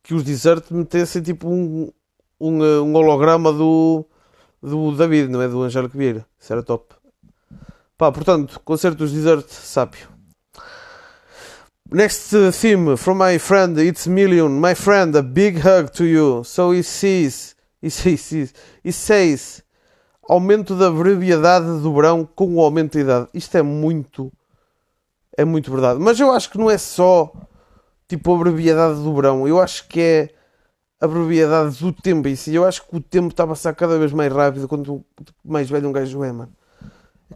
que 0.03 0.13
os 0.13 0.23
Desert 0.23 0.65
metessem 0.71 1.21
tipo 1.21 1.49
um, 1.49 1.91
um, 2.39 2.63
um 2.63 2.95
holograma 2.95 3.51
do, 3.51 4.05
do 4.61 4.95
David, 4.95 5.29
não 5.29 5.41
é? 5.41 5.47
Do 5.47 5.61
Angélico 5.61 5.97
Vieira. 5.97 6.25
Isso 6.39 6.53
era 6.53 6.63
top. 6.63 6.95
Pá, 7.97 8.11
portanto, 8.11 8.59
concerto 8.63 8.97
dos 8.97 9.11
Desert 9.11 9.47
Sápio. 9.49 10.07
Next 11.89 12.35
theme 12.51 12.97
from 12.97 13.15
my 13.15 13.39
friend, 13.39 13.81
it's 13.81 14.07
Million. 14.07 14.49
My 14.59 14.75
friend, 14.75 15.17
a 15.17 15.21
big 15.21 15.57
hug 15.57 15.89
to 15.93 16.03
you. 16.03 16.43
So 16.43 16.73
he 16.73 16.83
sees, 16.83 17.55
he 17.81 17.89
says, 17.89 18.53
he 18.83 18.91
says, 18.91 19.63
aumento 20.27 20.75
da 20.75 20.91
brevidade 20.91 21.81
do 21.81 21.93
verão 21.93 22.25
com 22.25 22.55
o 22.55 22.61
aumento 22.61 22.95
da 22.95 22.99
idade. 22.99 23.27
Isto 23.33 23.57
é 23.57 23.61
muito, 23.61 24.31
é 25.37 25.45
muito 25.45 25.71
verdade. 25.71 25.99
Mas 25.99 26.19
eu 26.19 26.29
acho 26.31 26.51
que 26.51 26.57
não 26.57 26.69
é 26.69 26.77
só, 26.77 27.31
tipo, 28.07 28.33
a 28.33 28.37
brevidade 28.37 28.95
do 28.95 29.13
verão. 29.15 29.47
Eu 29.47 29.59
acho 29.59 29.87
que 29.87 29.99
é 29.99 30.29
a 30.99 31.07
brevidade 31.07 31.79
do 31.79 31.91
tempo 31.93 32.27
em 32.27 32.35
si. 32.35 32.53
Eu 32.53 32.65
acho 32.65 32.87
que 32.87 32.95
o 32.95 33.01
tempo 33.01 33.29
está 33.29 33.43
a 33.43 33.47
passar 33.47 33.75
cada 33.75 33.97
vez 33.99 34.11
mais 34.13 34.31
rápido 34.31 34.67
quanto 34.67 35.05
mais 35.43 35.69
velho 35.69 35.89
um 35.89 35.91
gajo 35.91 36.23
é, 36.23 36.31
mano. 36.31 36.53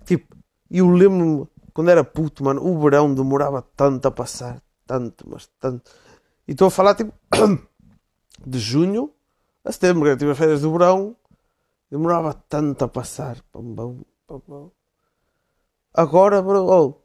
Tipo, 0.05 0.35
eu 0.69 0.89
lembro-me 0.89 1.47
quando 1.73 1.89
era 1.89 2.03
puto, 2.03 2.43
mano, 2.43 2.65
o 2.65 2.79
verão 2.79 3.13
demorava 3.13 3.61
tanto 3.75 4.07
a 4.07 4.11
passar. 4.11 4.61
Tanto, 4.85 5.29
mas 5.29 5.49
tanto. 5.59 5.91
E 6.47 6.51
estou 6.51 6.67
a 6.67 6.71
falar, 6.71 6.95
tipo, 6.95 7.13
de 8.45 8.59
junho 8.59 9.13
a 9.63 9.71
setembro, 9.71 10.09
que 10.09 10.17
tive 10.17 10.31
as 10.31 10.37
férias 10.37 10.61
do 10.61 10.71
verão. 10.71 11.15
Demorava 11.89 12.33
tanto 12.33 12.83
a 12.85 12.87
passar. 12.87 13.37
Pam, 13.51 13.75
pam, 13.75 14.39
pam. 14.39 14.71
Agora, 15.93 16.41
bro, 16.41 16.65
oh, 16.65 17.01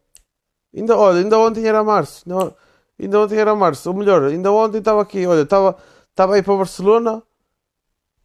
ainda, 0.76 0.96
olha, 0.96 1.18
ainda 1.18 1.38
ontem 1.38 1.66
era 1.66 1.82
março. 1.82 2.22
Ainda, 2.28 2.54
ainda 3.00 3.20
ontem 3.20 3.38
era 3.38 3.54
março. 3.54 3.88
Ou 3.88 3.96
melhor, 3.96 4.24
ainda 4.24 4.50
ontem 4.52 4.78
estava 4.78 5.02
aqui. 5.02 5.26
Olha, 5.26 5.42
estava 5.42 5.76
estava 6.10 6.34
aí 6.34 6.42
para 6.42 6.56
Barcelona. 6.56 7.22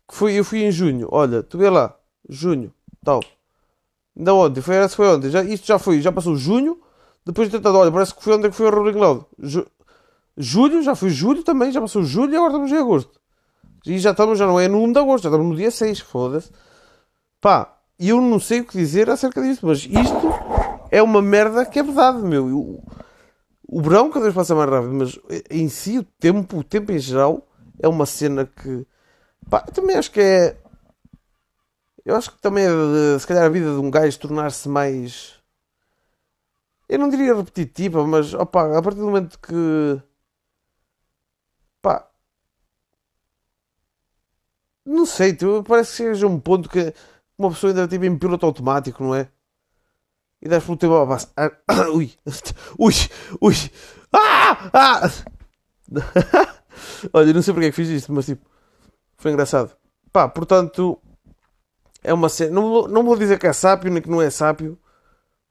Que 0.07 0.15
fui, 0.15 0.33
eu 0.33 0.43
fui 0.43 0.63
em 0.63 0.71
junho. 0.71 1.07
Olha, 1.11 1.43
tu 1.43 1.57
vê 1.57 1.69
lá. 1.69 1.95
Junho, 2.27 2.73
tal. 3.03 3.21
Ainda 4.17 4.33
ontem, 4.33 4.61
foi, 4.61 4.87
foi 4.89 5.07
ontem. 5.07 5.29
Já, 5.29 5.43
isto 5.43 5.65
já 5.65 5.79
foi, 5.79 6.01
já 6.01 6.11
passou 6.11 6.35
junho. 6.35 6.79
Depois 7.25 7.49
de 7.49 7.57
tentado, 7.57 7.77
olha, 7.77 7.91
parece 7.91 8.13
que 8.15 8.23
foi 8.23 8.33
ontem 8.33 8.49
que 8.49 8.55
foi 8.55 8.67
o 8.67 8.71
Rolling 8.71 8.97
Loud. 8.97 9.25
Ju, 9.39 9.65
julho, 10.37 10.81
já 10.81 10.95
foi 10.95 11.09
julho 11.09 11.43
também, 11.43 11.71
já 11.71 11.79
passou 11.79 12.03
julho 12.03 12.33
e 12.33 12.35
agora 12.35 12.51
estamos 12.51 12.71
em 12.71 12.77
agosto. 12.77 13.19
E 13.85 13.99
já 13.99 14.11
estamos, 14.11 14.37
já 14.37 14.45
não 14.45 14.59
é 14.59 14.67
no 14.67 14.81
1 14.83 14.91
de 14.91 14.99
agosto, 14.99 15.23
já 15.23 15.29
estamos 15.29 15.47
no 15.47 15.55
dia 15.55 15.71
6, 15.71 15.99
foda-se. 15.99 16.51
Pá, 17.39 17.77
eu 17.99 18.19
não 18.21 18.39
sei 18.39 18.61
o 18.61 18.65
que 18.65 18.77
dizer 18.77 19.09
acerca 19.09 19.41
disso, 19.41 19.65
mas 19.65 19.79
isto 19.79 20.33
é 20.89 21.01
uma 21.01 21.21
merda 21.21 21.65
que 21.65 21.79
é 21.79 21.83
verdade, 21.83 22.19
meu. 22.19 22.45
O, 22.47 22.83
o 23.71 23.81
verão 23.81 24.11
cada 24.11 24.23
vez 24.25 24.35
passa 24.35 24.53
mais 24.53 24.69
rápido, 24.69 24.93
mas 24.93 25.17
em 25.49 25.69
si 25.69 25.97
o 25.97 26.03
tempo, 26.03 26.57
o 26.57 26.63
tempo 26.63 26.91
em 26.91 26.99
geral, 26.99 27.47
é 27.81 27.87
uma 27.87 28.05
cena 28.05 28.45
que. 28.45 28.85
Pá, 29.49 29.61
também 29.61 29.95
acho 29.97 30.11
que 30.11 30.19
é. 30.19 30.57
Eu 32.05 32.15
acho 32.15 32.31
que 32.31 32.41
também 32.41 32.65
é, 32.65 32.69
de, 32.69 33.19
se 33.19 33.27
calhar, 33.27 33.45
a 33.45 33.49
vida 33.49 33.73
de 33.73 33.79
um 33.79 33.89
gajo 33.89 34.19
tornar-se 34.19 34.67
mais. 34.67 35.39
Eu 36.89 36.99
não 36.99 37.09
diria 37.09 37.33
repetitiva, 37.35 38.05
mas 38.05 38.33
opa, 38.33 38.77
a 38.77 38.81
partir 38.81 38.99
do 38.99 39.05
momento 39.05 39.39
que. 39.39 40.01
Pá. 41.81 42.09
Não 44.85 45.05
sei, 45.05 45.37
parece 45.67 45.91
que 45.91 45.97
seja 45.97 46.27
um 46.27 46.39
ponto 46.39 46.69
que 46.69 46.93
uma 47.37 47.49
pessoa 47.49 47.71
ainda 47.71 47.87
tipo 47.87 48.03
em 48.05 48.17
piloto 48.17 48.45
automático, 48.45 49.03
não 49.03 49.15
é? 49.15 49.29
E 50.41 50.49
das 50.49 50.63
pelo 50.63 50.77
tempo 50.77 50.95
a 50.95 51.07
passar. 51.07 51.61
Ui! 51.93 52.11
Ui! 52.79 52.93
Ui! 53.41 53.55
Ah! 54.11 54.69
Ah! 54.73 55.11
Olha, 57.13 57.33
não 57.33 57.41
sei 57.41 57.53
porque 57.53 57.67
é 57.67 57.69
que 57.69 57.75
fiz 57.75 57.89
isto, 57.89 58.11
mas 58.11 58.25
tipo, 58.25 58.45
foi 59.17 59.31
engraçado. 59.31 59.71
Pá, 60.11 60.27
portanto, 60.27 60.99
é 62.03 62.13
uma 62.13 62.29
cena. 62.29 62.51
Não, 62.51 62.87
não 62.87 63.03
vou 63.03 63.17
dizer 63.17 63.37
que 63.39 63.47
é 63.47 63.53
sápio 63.53 63.91
nem 63.91 64.01
que 64.01 64.09
não 64.09 64.21
é 64.21 64.29
sápio, 64.29 64.77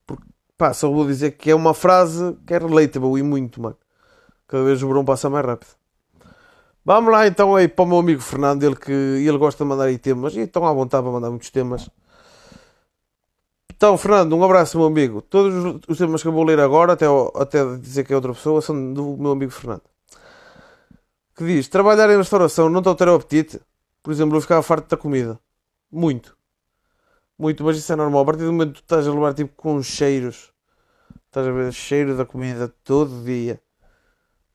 porque, 0.06 0.24
pá, 0.56 0.72
só 0.72 0.90
vou 0.90 1.06
dizer 1.06 1.32
que 1.32 1.50
é 1.50 1.54
uma 1.54 1.72
frase 1.74 2.36
que 2.46 2.54
é 2.54 2.58
relatable 2.58 3.18
e 3.18 3.22
muito, 3.22 3.62
mano. 3.62 3.76
Cada 4.48 4.64
vez 4.64 4.82
o 4.82 4.88
verão 4.88 5.04
passa 5.04 5.30
mais 5.30 5.46
rápido. 5.46 5.70
Vamos 6.84 7.12
lá 7.12 7.26
então 7.26 7.54
aí 7.54 7.68
para 7.68 7.84
o 7.84 7.86
meu 7.88 7.98
amigo 7.98 8.20
Fernando, 8.20 8.64
ele 8.64 8.74
que 8.74 8.90
ele 8.90 9.38
gosta 9.38 9.62
de 9.62 9.68
mandar 9.68 9.84
aí 9.84 9.98
temas 9.98 10.34
e 10.34 10.40
estão 10.40 10.66
à 10.66 10.72
vontade 10.72 11.02
para 11.04 11.12
mandar 11.12 11.30
muitos 11.30 11.50
temas. 11.50 11.88
Então, 13.80 13.96
Fernando, 13.96 14.36
um 14.36 14.44
abraço, 14.44 14.76
meu 14.76 14.86
amigo. 14.86 15.22
Todos 15.22 15.80
os 15.88 15.96
temas 15.96 16.20
que 16.20 16.28
eu 16.28 16.32
vou 16.32 16.44
ler 16.44 16.60
agora, 16.60 16.92
até, 16.92 17.06
até 17.34 17.64
dizer 17.78 18.04
que 18.04 18.12
é 18.12 18.16
outra 18.16 18.34
pessoa, 18.34 18.60
são 18.60 18.92
do 18.92 19.16
meu 19.16 19.30
amigo 19.30 19.50
Fernando 19.50 19.80
que 21.40 21.46
diz: 21.46 21.68
trabalhar 21.68 22.10
em 22.10 22.18
restauração 22.18 22.68
não 22.68 22.82
te 22.82 22.88
altera 22.88 23.12
o 23.12 23.16
apetite. 23.16 23.58
Por 24.02 24.12
exemplo, 24.12 24.36
eu 24.36 24.42
ficava 24.42 24.62
farto 24.62 24.86
da 24.90 24.96
comida. 24.98 25.40
Muito. 25.90 26.36
Muito, 27.38 27.64
mas 27.64 27.78
isso 27.78 27.90
é 27.90 27.96
normal. 27.96 28.20
A 28.20 28.26
partir 28.26 28.44
do 28.44 28.52
momento 28.52 28.74
que 28.74 28.80
tu 28.80 28.84
estás 28.84 29.08
a 29.08 29.10
levar 29.10 29.32
tipo 29.32 29.54
com 29.56 29.82
cheiros, 29.82 30.52
estás 31.26 31.46
a 31.46 31.50
ver 31.50 31.72
cheiro 31.72 32.14
da 32.14 32.26
comida 32.26 32.68
todo 32.84 33.24
dia, 33.24 33.58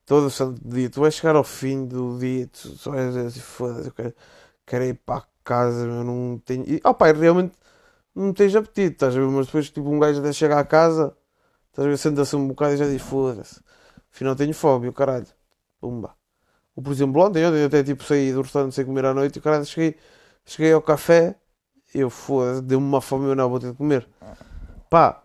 todo 0.06 0.28
o 0.28 0.30
santo 0.30 0.62
dia, 0.64 0.88
tu 0.88 1.02
vais 1.02 1.16
chegar 1.16 1.36
ao 1.36 1.44
fim 1.44 1.88
do 1.88 2.20
dia, 2.20 2.48
tu 2.48 2.70
só 2.78 2.92
vais 2.92 3.08
dizer 3.08 3.26
assim, 3.26 3.40
foda-se, 3.40 3.88
eu 3.88 3.92
quero, 3.92 4.14
quero 4.68 4.84
ir 4.86 4.94
para 5.04 5.24
casa, 5.44 5.88
eu 5.88 6.04
não 6.04 6.40
tenho. 6.46 6.64
E, 6.68 6.80
oh 6.84 6.94
pai, 6.94 7.14
realmente 7.14 7.56
não 8.16 8.34
tens 8.34 8.56
apetite, 8.56 8.94
estás 8.94 9.16
a 9.16 9.20
ver? 9.20 9.28
Mas 9.28 9.48
depois 9.48 9.70
tipo 9.70 9.90
um 9.90 10.00
gajo 10.00 10.20
até 10.20 10.32
chegar 10.34 10.60
a 10.60 10.66
casa, 10.66 11.16
estás 11.70 11.86
a 11.86 11.90
ver, 11.90 11.98
senta-se 11.98 12.36
um 12.36 12.48
bocado 12.48 12.74
e 12.76 12.78
já 12.78 12.88
diz, 12.88 13.02
foda-se, 13.02 13.62
afinal 14.14 14.36
tenho 14.36 14.54
fome, 14.54 14.88
o 14.88 14.94
caralho. 14.94 15.28
Pumba. 15.80 16.16
Ou, 16.76 16.84
por 16.84 16.92
exemplo, 16.94 17.22
ontem, 17.22 17.44
eu 17.44 17.66
até 17.66 17.84
tipo 17.84 18.04
saí 18.04 18.34
do 18.34 18.42
restaurante 18.42 18.76
sem 18.76 18.86
comer 18.86 19.06
à 19.06 19.14
noite 19.14 19.40
e 19.40 19.42
caralho, 19.42 19.66
cheguei, 19.66 19.96
cheguei 20.46 20.74
ao 20.74 20.82
café 20.82 21.36
eu 21.96 22.10
foda 22.10 22.62
deu-me 22.62 22.86
uma 22.86 23.02
fome 23.02 23.30
eu 23.30 23.36
não 23.36 23.50
vou 23.50 23.60
ter 23.60 23.72
de 23.72 23.78
comer. 23.78 24.08
Pá, 24.90 25.22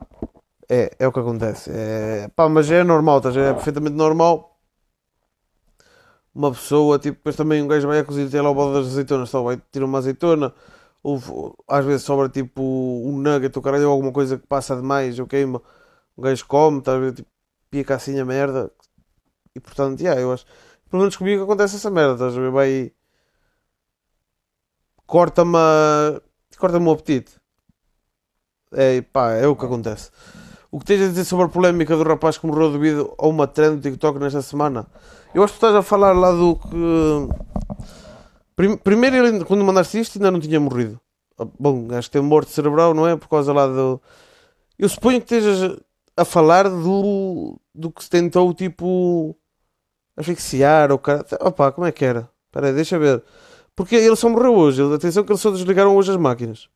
é, 0.68 0.92
é 0.98 1.08
o 1.08 1.12
que 1.12 1.18
acontece. 1.18 1.70
É, 1.72 2.28
pá, 2.28 2.48
mas 2.48 2.70
é 2.70 2.84
normal, 2.84 3.20
tá? 3.20 3.30
é 3.30 3.52
perfeitamente 3.52 3.96
normal. 3.96 4.58
Uma 6.32 6.52
pessoa, 6.52 6.98
tipo, 6.98 7.16
depois 7.16 7.34
também 7.34 7.60
um 7.60 7.66
gajo 7.66 7.88
vai 7.88 7.98
à 7.98 8.04
cozinha 8.04 8.26
e 8.26 8.30
tem 8.30 8.40
lá 8.40 8.50
o 8.50 8.54
bode 8.54 8.74
das 8.74 8.86
azeitonas, 8.92 9.30
só 9.30 9.42
vai 9.42 9.60
tirar 9.72 9.84
uma 9.84 9.98
azeitona. 9.98 10.54
Ou 11.02 11.56
às 11.68 11.84
vezes 11.84 12.02
sobra 12.02 12.28
tipo 12.28 12.62
um 12.62 13.16
nugget 13.18 13.56
ou 13.56 13.62
caralho, 13.62 13.88
alguma 13.88 14.12
coisa 14.12 14.38
que 14.38 14.46
passa 14.46 14.76
demais 14.76 15.16
queima. 15.28 15.62
Um 16.16 16.22
gajo 16.22 16.46
come, 16.46 16.82
tá 16.82 16.92
tipo, 17.12 17.28
pica 17.70 17.94
assim 17.94 18.18
a 18.20 18.24
merda. 18.24 18.70
E 19.54 19.60
portanto, 19.60 20.00
yeah, 20.00 20.20
eu 20.20 20.32
acho. 20.32 20.44
Pelo 20.90 21.02
menos 21.02 21.16
comigo 21.16 21.44
acontece 21.44 21.76
essa 21.76 21.90
merda, 21.90 22.14
estás 22.14 22.36
a 22.36 22.40
ver? 22.40 22.50
Vai. 22.50 22.92
Corta-me. 25.06 25.56
Corta-me 26.58 26.86
o 26.86 26.92
apetite. 26.92 27.40
É, 28.72 29.00
pá, 29.02 29.32
é 29.32 29.46
o 29.46 29.56
que 29.56 29.64
acontece. 29.64 30.10
O 30.70 30.78
que 30.78 30.86
tens 30.86 31.02
a 31.02 31.08
dizer 31.08 31.24
sobre 31.24 31.46
a 31.46 31.48
polémica 31.48 31.96
do 31.96 32.04
rapaz 32.04 32.38
que 32.38 32.46
morreu 32.46 32.70
devido 32.70 33.12
a 33.18 33.26
uma 33.26 33.46
trend 33.46 33.76
do 33.76 33.82
TikTok 33.82 34.20
nesta 34.20 34.42
semana? 34.42 34.86
Eu 35.34 35.42
acho 35.42 35.54
que 35.54 35.56
estás 35.56 35.74
a 35.74 35.82
falar 35.82 36.12
lá 36.12 36.30
do 36.30 36.56
que. 36.56 37.69
Primeiro, 38.82 39.16
ele, 39.16 39.44
quando 39.44 39.64
mandaste 39.64 39.98
isto, 39.98 40.18
ainda 40.18 40.30
não 40.30 40.40
tinha 40.40 40.60
morrido. 40.60 41.00
Bom, 41.58 41.88
acho 41.92 42.08
que 42.08 42.18
tem 42.18 42.22
morte 42.22 42.50
cerebral, 42.50 42.92
não 42.94 43.06
é? 43.06 43.16
Por 43.16 43.28
causa 43.28 43.52
lá 43.52 43.66
do. 43.66 44.00
Eu 44.78 44.88
suponho 44.88 45.20
que 45.20 45.34
estejas 45.34 45.78
a 46.16 46.24
falar 46.24 46.68
do, 46.68 47.58
do 47.74 47.90
que 47.90 48.04
se 48.04 48.10
tentou, 48.10 48.52
tipo 48.54 49.36
asfixiar 50.16 50.92
o 50.92 50.98
cara. 50.98 51.24
Opa, 51.40 51.72
como 51.72 51.86
é 51.86 51.92
que 51.92 52.04
era? 52.04 52.30
Espera 52.46 52.68
aí, 52.68 52.74
deixa 52.74 52.98
ver. 52.98 53.22
Porque 53.74 53.96
ele 53.96 54.16
só 54.16 54.28
morreu 54.28 54.54
hoje. 54.54 54.82
Atenção 54.94 55.24
que 55.24 55.32
eles 55.32 55.40
só 55.40 55.50
desligaram 55.50 55.96
hoje 55.96 56.10
as 56.10 56.16
máquinas. 56.18 56.68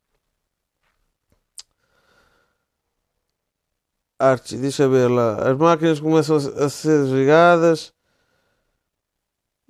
Archie, 4.19 4.57
deixa 4.57 4.87
ver 4.87 5.09
lá. 5.09 5.51
As 5.51 5.57
máquinas 5.57 5.99
começam 5.99 6.37
a 6.37 6.69
ser 6.69 7.03
desligadas. 7.03 7.93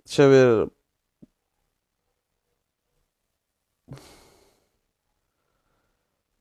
Deixa 0.05 0.27
ver. 0.29 0.71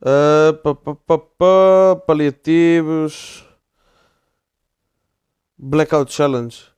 Uh, 0.05 0.53
pa, 0.63 0.75
pa, 0.75 0.95
pa, 0.95 1.19
pa, 1.19 1.97
paliativos. 2.07 3.43
Blackout 5.57 6.13
Challenge. 6.13 6.71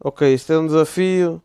Ok, 0.00 0.34
isto 0.34 0.52
é 0.52 0.58
um 0.58 0.66
desafio. 0.66 1.40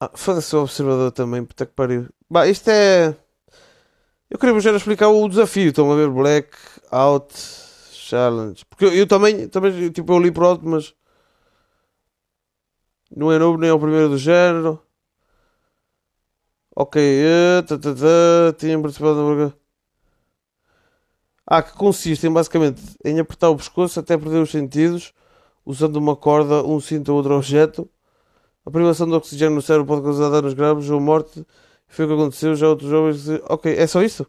Ah, 0.00 0.10
foda-se 0.14 0.54
o 0.56 0.62
observador 0.62 1.10
também, 1.12 1.44
puta 1.44 1.66
que 1.66 1.72
pariu. 1.72 2.08
Bah, 2.30 2.46
isto 2.46 2.68
é. 2.70 3.16
Eu 4.30 4.38
queria 4.38 4.54
vos 4.54 4.62
já 4.62 4.70
explicar 4.70 5.08
o 5.08 5.28
desafio. 5.28 5.70
Estão 5.70 5.90
a 5.90 5.96
ver 5.96 6.08
Black 6.08 6.56
Out 6.90 7.34
Challenge. 7.92 8.64
Porque 8.66 8.84
eu, 8.84 8.94
eu 8.94 9.06
também, 9.06 9.48
também, 9.48 9.90
tipo, 9.90 10.12
eu 10.12 10.20
li 10.20 10.30
por 10.30 10.62
mas. 10.62 10.94
Não 13.14 13.32
é 13.32 13.38
novo, 13.38 13.58
nem 13.58 13.70
é 13.70 13.72
o 13.72 13.78
primeiro 13.80 14.08
do 14.08 14.18
género. 14.18 14.80
Ok, 16.82 16.96
participado 18.82 19.14
no 19.16 19.54
Ah, 21.46 21.62
que 21.62 21.72
consiste 21.76 22.26
em 22.26 22.32
basicamente 22.32 22.80
em 23.04 23.18
apertar 23.20 23.50
o 23.50 23.56
pescoço 23.56 24.00
até 24.00 24.16
perder 24.16 24.38
os 24.42 24.50
sentidos 24.50 25.12
usando 25.64 25.96
uma 25.96 26.16
corda, 26.16 26.64
um 26.64 26.80
cinto 26.80 27.10
ou 27.10 27.18
outro 27.18 27.34
objeto. 27.36 27.88
A 28.66 28.70
privação 28.70 29.06
de 29.08 29.14
oxigênio 29.14 29.56
no 29.56 29.62
cérebro 29.62 29.86
pode 29.88 30.02
causar 30.04 30.30
danos 30.30 30.54
graves 30.54 30.90
ou 30.90 31.00
morte. 31.00 31.46
Foi 31.88 32.06
o 32.06 32.08
que 32.08 32.14
aconteceu. 32.14 32.56
Já 32.56 32.68
outros 32.68 32.90
jovens. 32.90 33.28
Ok, 33.50 33.74
é 33.76 33.86
só 33.86 34.02
isso? 34.02 34.26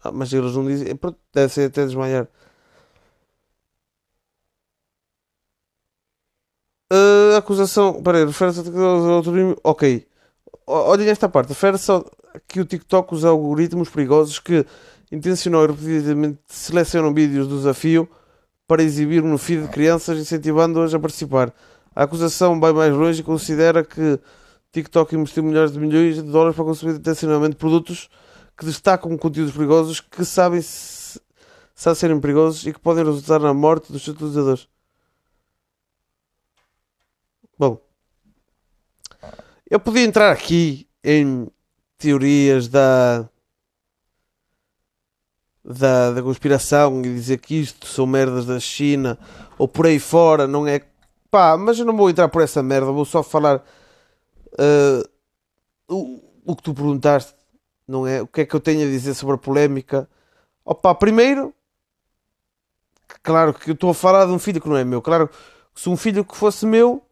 Ah, 0.00 0.10
mas 0.12 0.32
eles 0.32 0.54
não 0.54 0.66
dizem. 0.66 0.96
Pronto, 0.96 1.18
deve 1.32 1.52
ser 1.52 1.68
até 1.68 1.84
desmaiar. 1.84 2.28
Uh, 6.92 7.36
acusação. 7.36 8.02
Peraí, 8.02 8.24
refere-se 8.24 8.60
ao 8.60 9.10
autorismo. 9.10 9.56
Ok. 9.62 10.07
Olhem 10.70 11.08
esta 11.08 11.30
parte. 11.30 11.48
Refere-se 11.48 11.90
que 12.46 12.60
o 12.60 12.64
TikTok 12.64 13.14
usa 13.14 13.30
algoritmos 13.30 13.88
perigosos 13.88 14.38
que 14.38 14.66
intencionou 15.10 15.64
e 15.64 15.68
repetidamente 15.68 16.40
selecionam 16.46 17.14
vídeos 17.14 17.48
do 17.48 17.56
desafio 17.56 18.06
para 18.66 18.82
exibir 18.82 19.22
no 19.22 19.38
feed 19.38 19.62
de 19.62 19.68
crianças, 19.68 20.18
incentivando-as 20.18 20.92
a 20.92 20.98
participar. 20.98 21.54
A 21.96 22.02
acusação 22.02 22.60
vai 22.60 22.74
mais 22.74 22.92
longe 22.92 23.22
e 23.22 23.24
considera 23.24 23.82
que 23.82 24.20
TikTok 24.70 25.16
investiu 25.16 25.42
milhares 25.42 25.72
de 25.72 25.80
milhões 25.80 26.16
de 26.16 26.22
dólares 26.22 26.54
para 26.54 26.66
consumir 26.66 26.96
intencionalmente 26.96 27.56
produtos 27.56 28.10
que 28.54 28.66
destacam 28.66 29.16
conteúdos 29.16 29.54
perigosos 29.54 30.00
que 30.00 30.22
sabem 30.22 30.60
se, 30.60 31.18
se 31.74 31.94
serem 31.94 32.20
perigosos 32.20 32.66
e 32.66 32.74
que 32.74 32.78
podem 32.78 33.04
resultar 33.04 33.40
na 33.40 33.54
morte 33.54 33.90
dos 33.90 34.04
seus 34.04 34.16
utilizadores. 34.16 34.68
Bom, 37.58 37.87
eu 39.70 39.78
podia 39.78 40.02
entrar 40.02 40.32
aqui 40.32 40.88
em 41.04 41.46
teorias 41.98 42.68
da, 42.68 43.28
da, 45.62 46.12
da 46.12 46.22
conspiração 46.22 47.00
e 47.00 47.14
dizer 47.14 47.38
que 47.38 47.60
isto 47.60 47.86
são 47.86 48.06
merdas 48.06 48.46
da 48.46 48.58
China 48.58 49.18
ou 49.58 49.68
por 49.68 49.86
aí 49.86 49.98
fora, 49.98 50.46
não 50.46 50.66
é? 50.66 50.80
Pá, 51.30 51.56
mas 51.58 51.78
eu 51.78 51.84
não 51.84 51.96
vou 51.96 52.08
entrar 52.08 52.28
por 52.28 52.40
essa 52.40 52.62
merda, 52.62 52.90
vou 52.90 53.04
só 53.04 53.22
falar 53.22 53.62
uh, 54.54 55.08
o, 55.86 56.22
o 56.46 56.56
que 56.56 56.62
tu 56.62 56.72
perguntaste, 56.72 57.34
não 57.86 58.06
é? 58.06 58.22
O 58.22 58.26
que 58.26 58.40
é 58.40 58.46
que 58.46 58.54
eu 58.54 58.60
tenho 58.60 58.86
a 58.86 58.90
dizer 58.90 59.12
sobre 59.12 59.34
a 59.34 59.38
polémica? 59.38 60.08
Opa, 60.64 60.94
primeiro, 60.94 61.54
claro 63.22 63.52
que 63.52 63.70
eu 63.70 63.74
estou 63.74 63.90
a 63.90 63.94
falar 63.94 64.24
de 64.24 64.32
um 64.32 64.38
filho 64.38 64.60
que 64.60 64.68
não 64.68 64.76
é 64.76 64.84
meu, 64.84 65.02
claro 65.02 65.28
que 65.28 65.80
se 65.80 65.90
um 65.90 65.96
filho 65.96 66.24
que 66.24 66.36
fosse 66.36 66.64
meu 66.64 67.02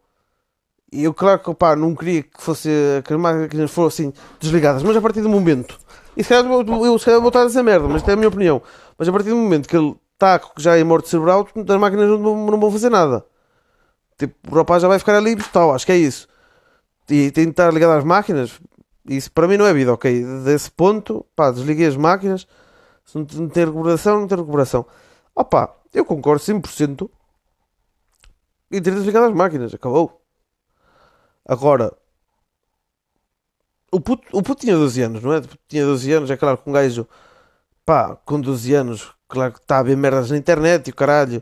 e 0.91 1.03
eu, 1.03 1.13
claro 1.13 1.39
que 1.39 1.49
opa, 1.49 1.75
não 1.75 1.93
queria 1.93 2.23
que, 2.23 2.41
fosse, 2.41 2.69
que 3.03 3.13
as 3.13 3.19
máquinas 3.19 3.71
fossem 3.71 4.13
desligadas, 4.39 4.83
mas 4.83 4.95
a 4.95 5.01
partir 5.01 5.21
do 5.21 5.29
momento. 5.29 5.77
E 6.15 6.23
se 6.23 6.29
calhar 6.29 6.45
eu, 6.45 6.97
se 6.97 7.05
calhar 7.05 7.19
vou 7.19 7.29
estar 7.29 7.43
a 7.43 7.63
merda, 7.63 7.87
mas 7.87 8.07
é 8.07 8.13
a 8.13 8.15
minha 8.15 8.29
opinião. 8.29 8.61
Mas 8.97 9.07
a 9.07 9.11
partir 9.11 9.29
do 9.29 9.35
momento 9.35 9.67
que 9.67 9.75
ele 9.75 9.95
está 10.13 10.41
já 10.57 10.79
em 10.79 10.83
morte 10.83 11.09
cerebral, 11.09 11.47
as 11.55 11.79
máquinas 11.79 12.09
não, 12.09 12.47
não 12.47 12.59
vão 12.59 12.71
fazer 12.71 12.89
nada. 12.89 13.25
Tipo, 14.17 14.35
o 14.49 14.55
rapaz 14.55 14.81
já 14.81 14.87
vai 14.87 14.97
ficar 14.97 15.15
ali 15.15 15.33
e 15.33 15.35
tal, 15.35 15.73
acho 15.73 15.85
que 15.85 15.91
é 15.91 15.97
isso. 15.97 16.27
E 17.09 17.31
tem 17.31 17.45
de 17.45 17.51
estar 17.51 17.71
ligado 17.71 17.91
às 17.91 18.03
máquinas. 18.03 18.59
Isso 19.07 19.31
para 19.31 19.47
mim 19.47 19.57
não 19.57 19.65
é 19.65 19.73
vida, 19.73 19.93
ok? 19.93 20.25
Desse 20.43 20.71
ponto, 20.71 21.25
pá, 21.35 21.51
desliguei 21.51 21.87
as 21.87 21.95
máquinas. 21.95 22.47
Se 23.05 23.17
não 23.17 23.25
tem 23.25 23.65
recuperação, 23.65 24.21
não 24.21 24.27
tem 24.27 24.37
recuperação. 24.37 24.85
Opá, 25.35 25.73
eu 25.93 26.03
concordo 26.03 26.41
100% 26.41 27.09
em 28.71 28.81
ter 28.81 28.93
desligado 28.93 29.27
as 29.27 29.33
máquinas. 29.33 29.73
Acabou. 29.73 30.16
Agora, 31.47 31.93
o 33.91 34.01
puto, 34.01 34.27
o 34.33 34.43
puto 34.43 34.61
tinha 34.61 34.75
12 34.75 35.01
anos, 35.01 35.23
não 35.23 35.33
é? 35.33 35.41
Tinha 35.67 35.85
12 35.85 36.11
anos, 36.11 36.29
é 36.29 36.35
claro 36.35 36.57
que 36.57 36.69
um 36.69 36.73
gajo, 36.73 37.07
pá, 37.85 38.17
com 38.25 38.39
12 38.41 38.73
anos, 38.73 39.13
claro 39.29 39.53
que 39.53 39.59
está 39.59 39.79
a 39.79 39.83
ver 39.83 39.95
merdas 39.95 40.29
na 40.29 40.37
internet 40.37 40.87
e 40.87 40.91
o 40.91 40.95
caralho. 40.95 41.41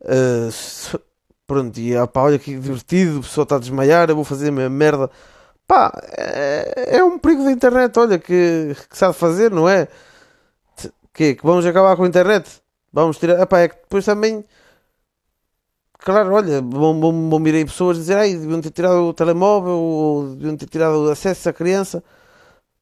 Uh, 0.00 0.98
pronto, 1.46 1.78
e 1.78 1.92
pá, 2.08 2.22
olha 2.22 2.38
que 2.38 2.58
divertido, 2.58 3.20
o 3.20 3.22
pessoal 3.22 3.44
está 3.44 3.56
a 3.56 3.60
desmaiar, 3.60 4.10
eu 4.10 4.16
vou 4.16 4.24
fazer 4.24 4.48
a 4.48 4.52
minha 4.52 4.68
merda. 4.68 5.08
Pá, 5.66 5.92
é, 6.16 6.96
é 6.98 7.04
um 7.04 7.18
perigo 7.18 7.44
da 7.44 7.52
internet, 7.52 7.96
olha, 7.98 8.18
que, 8.18 8.76
que 8.90 8.98
sabe 8.98 9.14
fazer, 9.14 9.50
não 9.52 9.68
é? 9.68 9.88
Que, 11.14 11.34
que 11.36 11.42
vamos 11.46 11.64
acabar 11.64 11.96
com 11.96 12.04
a 12.04 12.08
internet? 12.08 12.60
Vamos 12.92 13.18
tirar. 13.18 13.40
Epá, 13.40 13.60
é 13.60 13.68
que 13.68 13.76
depois 13.76 14.04
também 14.04 14.44
claro, 16.06 16.34
olha, 16.34 16.62
vão, 16.62 17.00
vão, 17.00 17.42
vir 17.42 17.56
aí 17.56 17.64
pessoas 17.64 17.96
dizer, 17.98 18.16
ai, 18.16 18.34
deviam 18.34 18.60
ter 18.60 18.70
tirado 18.70 19.08
o 19.08 19.14
telemóvel 19.14 19.72
ou 19.74 20.36
deviam 20.36 20.56
ter 20.56 20.68
tirado 20.68 21.06
o 21.06 21.10
acesso 21.10 21.48
à 21.48 21.52
criança. 21.52 22.02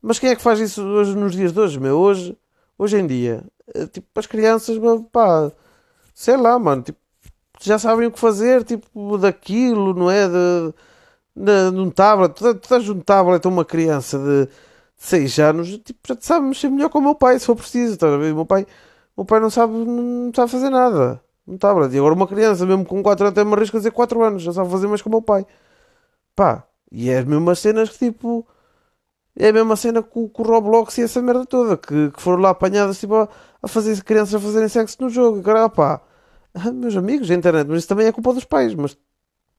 Mas 0.02 0.18
quem 0.18 0.30
é 0.30 0.36
que 0.36 0.42
faz 0.42 0.60
isso 0.60 0.82
hoje 0.82 1.16
nos 1.16 1.32
dias 1.34 1.52
de 1.52 1.60
hoje, 1.60 1.80
meu? 1.80 1.98
Hoje, 1.98 2.36
hoje 2.78 2.98
em 2.98 3.06
dia, 3.06 3.44
eh, 3.74 3.86
tipo, 3.86 4.08
as 4.20 4.26
crianças, 4.26 4.78
pá, 5.12 5.52
sei 6.14 6.36
lá, 6.36 6.58
mano, 6.58 6.82
tipo, 6.82 6.98
já 7.62 7.78
sabem 7.78 8.08
o 8.08 8.12
que 8.12 8.20
fazer, 8.20 8.64
tipo, 8.64 9.18
daquilo, 9.18 9.94
não 9.94 10.10
é? 10.10 10.28
De, 10.28 10.74
de, 11.36 11.70
de 11.72 11.78
um 11.80 11.90
tablet, 11.90 12.34
tu, 12.34 12.54
dás 12.68 12.88
um 12.90 13.00
tablet 13.00 13.46
a 13.46 13.48
uma 13.48 13.64
criança 13.64 14.18
de 14.18 14.48
6 14.96 15.38
anos, 15.40 15.78
tipo, 15.78 16.00
já 16.08 16.16
te 16.16 16.26
sabe 16.26 16.46
mexer 16.46 16.70
melhor 16.70 16.90
com 16.90 16.98
o 17.00 17.02
meu 17.02 17.14
pai, 17.14 17.38
se 17.38 17.46
for 17.46 17.56
preciso, 17.56 17.96
tá? 17.98 18.08
O 18.08 18.18
meu 18.18 18.46
pai, 18.46 18.66
o 19.16 19.22
meu 19.22 19.26
pai 19.26 19.40
não 19.40 19.50
sabe, 19.50 19.72
não 19.74 20.32
sabe 20.34 20.50
fazer 20.52 20.70
nada 20.70 21.23
um 21.46 21.58
tablet. 21.58 21.94
E 21.94 21.98
agora 21.98 22.14
uma 22.14 22.26
criança, 22.26 22.66
mesmo 22.66 22.84
com 22.84 23.02
4 23.02 23.26
anos, 23.26 23.38
até 23.38 23.44
me 23.44 23.54
arrisco 23.54 23.76
a 23.76 23.80
dizer 23.80 23.90
4 23.92 24.22
anos, 24.22 24.42
já 24.42 24.52
sabe 24.52 24.70
fazer 24.70 24.86
mais 24.88 25.02
que 25.02 25.08
o 25.08 25.10
meu 25.10 25.22
pai. 25.22 25.46
Pá, 26.34 26.66
e 26.90 27.10
é 27.10 27.18
as 27.18 27.24
mesmas 27.24 27.58
cenas 27.58 27.90
que 27.90 27.98
tipo. 28.10 28.46
É 29.36 29.48
a 29.48 29.52
mesma 29.52 29.76
cena 29.76 30.02
com, 30.02 30.28
com 30.28 30.42
o 30.44 30.46
Roblox 30.46 30.96
e 30.98 31.02
essa 31.02 31.20
merda 31.20 31.44
toda, 31.44 31.76
que, 31.76 32.10
que 32.12 32.22
foram 32.22 32.40
lá 32.40 32.50
apanhadas 32.50 33.00
tipo, 33.00 33.16
a, 33.16 33.28
a 33.60 33.66
fazer 33.66 34.00
crianças 34.04 34.34
a 34.36 34.40
fazerem 34.40 34.68
sexo 34.68 34.96
no 35.00 35.10
jogo. 35.10 35.40
E 35.40 35.42
cara, 35.42 35.68
pá, 35.68 36.00
meus 36.72 36.96
amigos, 36.96 37.30
a 37.30 37.34
internet, 37.34 37.66
mas 37.66 37.78
isso 37.80 37.88
também 37.88 38.06
é 38.06 38.12
culpa 38.12 38.32
dos 38.32 38.44
pais. 38.44 38.74
Mas, 38.74 38.96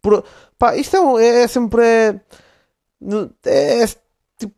por, 0.01 0.23
pá, 0.57 0.77
isto 0.77 0.95
é, 0.95 1.01
um, 1.01 1.19
é, 1.19 1.43
é 1.43 1.47
sempre. 1.47 1.81
É, 1.83 2.21
é, 3.45 3.83
é 3.83 3.87
tipo. 4.37 4.55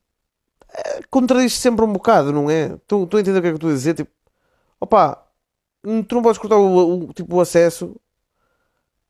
É, 0.71 1.01
contradiz 1.09 1.53
sempre 1.53 1.83
um 1.85 1.93
bocado, 1.93 2.31
não 2.31 2.49
é? 2.49 2.73
Estou 2.75 3.07
a 3.13 3.19
entender 3.19 3.39
o 3.39 3.41
que 3.41 3.47
é 3.47 3.51
que 3.51 3.57
estou 3.57 3.69
a 3.71 3.73
dizer? 3.73 3.95
Tipo, 3.95 4.11
tu 4.79 5.26
não 5.87 6.21
podes 6.21 6.37
cortar 6.37 6.57
o, 6.57 7.09
o, 7.09 7.13
tipo, 7.13 7.35
o 7.35 7.41
acesso 7.41 7.95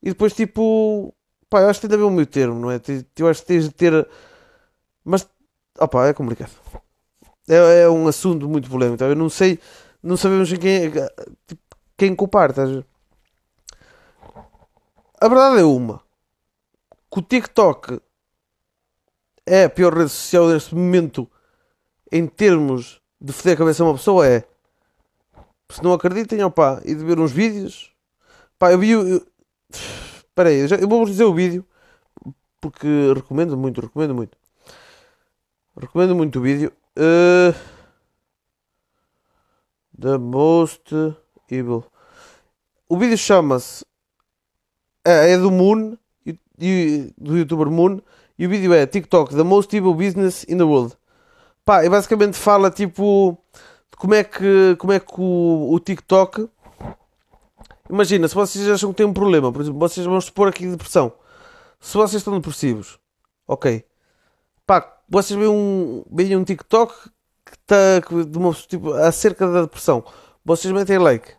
e 0.01 0.09
depois 0.09 0.33
tipo 0.33 1.13
pá, 1.49 1.61
eu 1.61 1.69
acho 1.69 1.79
que 1.79 1.87
tem 1.87 1.89
de 1.89 1.95
haver 1.95 2.11
um 2.11 2.15
meio 2.15 2.27
termo, 2.27 2.59
não 2.59 2.71
é? 2.71 2.79
Eu 3.17 3.27
acho 3.27 3.41
que 3.41 3.47
tens 3.47 3.65
de 3.65 3.71
ter 3.71 4.07
mas 5.03 5.27
opá, 5.79 6.07
é 6.07 6.13
complicado. 6.13 6.51
É, 7.47 7.83
é 7.83 7.89
um 7.89 8.07
assunto 8.07 8.47
muito 8.49 8.69
polêmico 8.69 8.95
então, 8.95 9.07
eu 9.07 9.15
não 9.15 9.29
sei, 9.29 9.59
não 10.03 10.17
sabemos 10.17 10.51
quem 10.53 10.91
tipo, 11.47 11.61
quem 11.97 12.15
culpar 12.15 12.49
estás 12.49 12.83
a 15.19 15.27
verdade 15.27 15.61
é 15.61 15.63
uma. 15.63 15.99
Que 17.11 17.19
o 17.19 17.21
TikTok 17.23 17.99
é 19.45 19.63
a 19.63 19.69
pior 19.69 19.97
rede 19.97 20.09
social 20.09 20.47
neste 20.47 20.75
momento 20.75 21.27
em 22.11 22.27
termos 22.27 23.01
de 23.19 23.33
foder 23.33 23.55
a 23.55 23.57
cabeça 23.57 23.81
a 23.81 23.87
uma 23.87 23.95
pessoa 23.95 24.27
é 24.27 24.43
se 25.69 25.84
não 25.84 25.93
acreditem, 25.93 26.43
opá, 26.43 26.82
e 26.86 26.95
de 26.95 27.03
ver 27.03 27.19
uns 27.19 27.32
vídeos. 27.32 27.91
Pá, 28.58 28.71
eu 28.71 28.80
vi. 28.80 28.91
Espera 29.69 30.49
aí, 30.49 30.60
eu, 30.60 30.77
eu 30.77 30.88
vou-vos 30.88 31.10
dizer 31.10 31.23
o 31.25 31.34
vídeo 31.34 31.65
porque 32.60 33.13
recomendo 33.13 33.56
muito, 33.58 33.82
recomendo 33.82 34.13
muito. 34.13 34.38
Recomendo 35.80 36.15
muito 36.15 36.39
o 36.39 36.41
vídeo. 36.41 36.71
Uh, 36.97 37.56
the 39.99 40.17
Most 40.17 40.93
Evil. 41.49 41.86
O 42.89 42.97
vídeo 42.97 43.17
chama-se. 43.17 43.86
É, 45.06 45.32
é 45.32 45.38
do 45.38 45.51
Moon, 45.51 45.97
do 47.17 47.38
youtuber 47.38 47.69
Moon. 47.69 48.01
E 48.38 48.45
o 48.45 48.49
vídeo 48.49 48.73
é 48.73 48.86
TikTok, 48.86 49.36
The 49.36 49.43
Most 49.43 49.75
Evil 49.75 49.93
Business 49.93 50.43
in 50.49 50.58
the 50.58 50.63
World. 50.63 50.95
Pá, 51.63 51.86
e 51.86 51.89
basicamente 51.89 52.38
fala 52.38 52.69
tipo 52.69 53.38
como 53.97 54.13
é 54.13 54.23
que, 54.23 54.75
como 54.77 54.93
é 54.93 54.99
que 54.99 55.13
o, 55.17 55.73
o 55.73 55.79
TikTok. 55.79 56.47
Imagina, 57.89 58.27
se 58.27 58.36
vocês 58.36 58.67
acham 58.69 58.91
que 58.91 58.97
têm 58.97 59.05
um 59.05 59.13
problema, 59.13 59.51
por 59.51 59.62
exemplo, 59.62 59.79
vocês 59.79 60.05
vão 60.05 60.17
expor 60.17 60.47
aqui 60.47 60.67
depressão. 60.67 61.12
Se 61.79 61.95
vocês 61.95 62.21
estão 62.21 62.36
depressivos, 62.36 62.99
ok. 63.47 63.83
Pá, 64.65 64.97
vocês 65.10 65.38
veem 65.38 65.49
um, 65.49 66.03
veem 66.12 66.36
um 66.36 66.43
TikTok 66.43 66.93
que 67.45 67.55
está 67.55 67.99
de 68.25 68.38
uma, 68.38 68.53
tipo, 68.53 68.93
acerca 68.93 69.49
da 69.49 69.62
depressão. 69.62 70.03
Vocês 70.43 70.73
metem 70.73 70.97
like. 70.97 71.33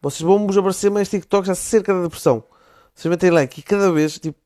Vocês 0.00 0.20
vão-vos 0.20 0.56
aparecer 0.56 0.90
mais 0.90 1.08
TikToks 1.08 1.50
acerca 1.50 1.94
da 1.94 2.02
depressão. 2.02 2.44
Vocês 2.94 3.10
metem 3.10 3.30
like 3.30 3.58
e 3.60 3.62
cada 3.62 3.90
vez, 3.90 4.18
tipo, 4.18 4.38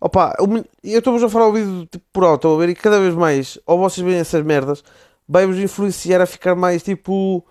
opa, 0.00 0.34
eu 0.82 0.98
estou-vos 0.98 1.22
a 1.22 1.28
falar 1.28 1.48
o 1.48 1.52
vídeo 1.52 1.86
tipo, 1.86 2.04
por 2.12 2.24
alto, 2.24 2.48
a 2.48 2.58
ver, 2.58 2.70
e 2.70 2.74
cada 2.74 2.98
vez 2.98 3.14
mais, 3.14 3.58
ou 3.66 3.78
vocês 3.78 4.04
veem 4.04 4.18
essas 4.18 4.42
merdas, 4.44 4.82
vai-vos 5.30 5.58
influenciar 5.58 6.20
a 6.20 6.26
ficar 6.26 6.56
mais 6.56 6.82
tipo 6.82 7.46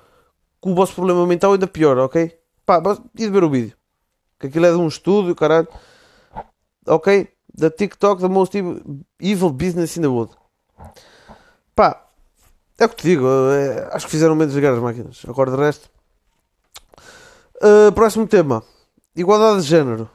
com 0.60 0.74
o 0.74 0.76
vosso 0.76 0.94
problema 0.94 1.26
mental 1.26 1.54
ainda 1.54 1.66
pior, 1.66 1.98
ok? 1.98 2.38
Pá, 2.66 2.82
de 3.16 3.30
ver 3.30 3.42
o 3.42 3.50
vídeo. 3.50 3.74
Que 4.38 4.48
aquilo 4.48 4.66
é 4.66 4.72
de 4.72 4.78
um 4.78 4.88
estudo, 4.90 5.34
caralho. 5.34 5.68
Ok? 6.86 7.30
Da 7.54 7.72
TikTok, 7.72 8.22
the 8.22 8.28
most 8.28 8.58
evil 9.20 9.50
business 9.52 9.96
in 9.96 10.02
the 10.02 10.08
world. 10.08 10.36
Pá, 11.74 12.06
é 12.78 12.86
o 12.86 12.90
que 12.90 12.98
te 12.98 13.08
digo. 13.08 13.26
É, 13.26 13.90
acho 13.94 14.06
que 14.06 14.12
fizeram 14.12 14.36
menos 14.36 14.54
desligar 14.54 14.74
as 14.74 14.82
máquinas. 14.82 15.22
Agora 15.26 15.50
de 15.50 15.58
resto. 15.58 15.90
Uh, 17.56 17.92
próximo 17.94 18.28
tema: 18.28 18.62
Igualdade 19.16 19.62
de 19.62 19.68
género. 19.68 20.10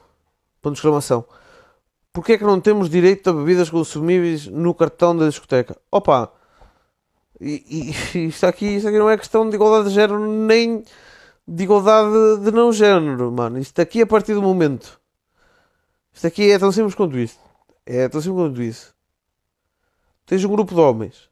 Ponto 0.61 0.75
de 0.75 0.79
exclamação. 0.81 1.25
Porquê 2.13 2.35
é 2.35 2.39
que 2.39 2.45
não 2.45 2.61
temos 2.61 2.91
direito 2.91 3.31
a 3.31 3.33
bebidas 3.33 3.71
consumíveis 3.71 4.47
no 4.47 4.75
cartão 4.75 5.17
da 5.17 5.29
discoteca? 5.29 5.77
Opa, 5.91 6.31
e, 7.41 7.93
e, 8.15 8.27
isto, 8.29 8.45
aqui, 8.47 8.77
isto 8.77 8.89
aqui 8.89 8.99
não 8.99 9.11
é 9.11 9.17
questão 9.17 9.49
de 9.49 9.57
igualdade 9.57 9.89
de 9.89 9.95
género 9.95 10.19
nem 10.21 10.85
de 11.47 11.63
igualdade 11.63 12.43
de 12.43 12.51
não 12.51 12.73
género, 12.73 13.31
mano. 13.31 13.59
Isto 13.59 13.81
aqui 13.81 14.03
a 14.03 14.07
partir 14.07 14.35
do 14.35 14.43
momento. 14.43 15.01
Isto 16.13 16.27
aqui 16.27 16.51
é 16.51 16.59
tão 16.59 16.73
simples 16.73 16.95
quanto 16.95 17.19
isso. 17.19 17.39
É 17.85 18.09
tão 18.09 18.21
simples 18.21 18.47
quanto 18.47 18.63
isso. 18.63 18.95
Tens 20.25 20.45
um 20.45 20.49
grupo 20.49 20.75
de 20.75 20.81
homens. 20.81 21.29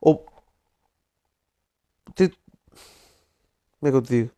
Ou. 0.00 0.24
Tens... 2.14 2.30
Como 2.30 3.88
é 3.88 3.90
que 3.90 3.96
eu 3.96 4.02
te 4.02 4.08
digo? 4.08 4.30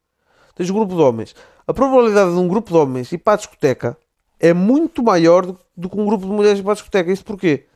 Tens 0.55 0.70
um 0.70 0.75
grupo 0.75 0.94
de 0.94 1.01
homens. 1.01 1.37
A 1.66 1.73
probabilidade 1.73 2.33
de 2.33 2.38
um 2.38 2.49
grupo 2.49 2.70
de 2.70 2.77
homens 2.77 3.12
ir 3.12 3.18
para 3.18 3.35
a 3.35 3.37
discoteca 3.37 3.97
é 4.40 4.53
muito 4.53 5.03
maior 5.03 5.47
do, 5.47 5.59
do 5.77 5.88
que 5.88 5.99
um 5.99 6.05
grupo 6.05 6.27
de 6.27 6.33
mulheres 6.33 6.59
ir 6.59 6.62
para 6.62 6.73
a 6.73 6.75
discoteca. 6.75 7.12
Isto 7.12 7.25
porquê? 7.25 7.66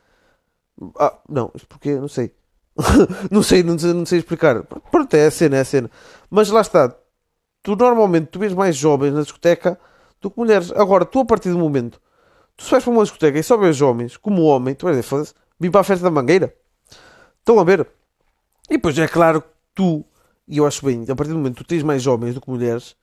Ah, 0.98 1.18
não, 1.28 1.50
isto 1.54 1.66
porquê? 1.66 1.96
Não 1.96 2.08
sei. 2.08 2.32
não 3.30 3.42
sei, 3.42 3.62
não 3.62 3.78
sei, 3.78 3.92
não 3.92 4.06
sei 4.06 4.18
explicar. 4.20 4.62
Pronto, 4.62 5.14
é 5.14 5.26
a 5.26 5.30
cena, 5.30 5.56
é 5.56 5.60
a 5.60 5.64
cena. 5.64 5.90
Mas 6.30 6.50
lá 6.50 6.60
está. 6.60 6.94
Tu 7.62 7.74
normalmente 7.74 8.28
tu 8.28 8.38
vês 8.38 8.54
mais 8.54 8.76
jovens 8.76 9.12
na 9.12 9.22
discoteca 9.22 9.78
do 10.20 10.30
que 10.30 10.38
mulheres. 10.38 10.72
Agora, 10.72 11.04
tu 11.04 11.20
a 11.20 11.24
partir 11.24 11.50
do 11.50 11.58
momento, 11.58 12.00
tu 12.56 12.64
vais 12.70 12.82
para 12.82 12.92
uma 12.92 13.02
discoteca 13.02 13.38
e 13.38 13.42
só 13.42 13.56
vês 13.56 13.80
homens, 13.80 14.16
como 14.16 14.42
homem, 14.42 14.74
tu 14.74 14.84
vais 14.84 14.96
dizer, 14.96 15.08
foda-se, 15.08 15.34
vim 15.58 15.70
para 15.70 15.80
a 15.80 15.84
festa 15.84 16.04
da 16.04 16.10
mangueira. 16.10 16.54
Estão 17.38 17.58
a 17.58 17.64
ver? 17.64 17.86
E 18.70 18.74
depois 18.74 18.98
é 18.98 19.08
claro 19.08 19.42
que 19.42 19.48
tu, 19.74 20.04
e 20.46 20.58
eu 20.58 20.66
acho 20.66 20.84
bem, 20.84 21.04
a 21.08 21.16
partir 21.16 21.32
do 21.32 21.38
momento 21.38 21.56
tu 21.56 21.64
tens 21.64 21.82
mais 21.82 22.06
homens 22.06 22.34
do 22.34 22.40
que 22.40 22.50
mulheres, 22.50 22.96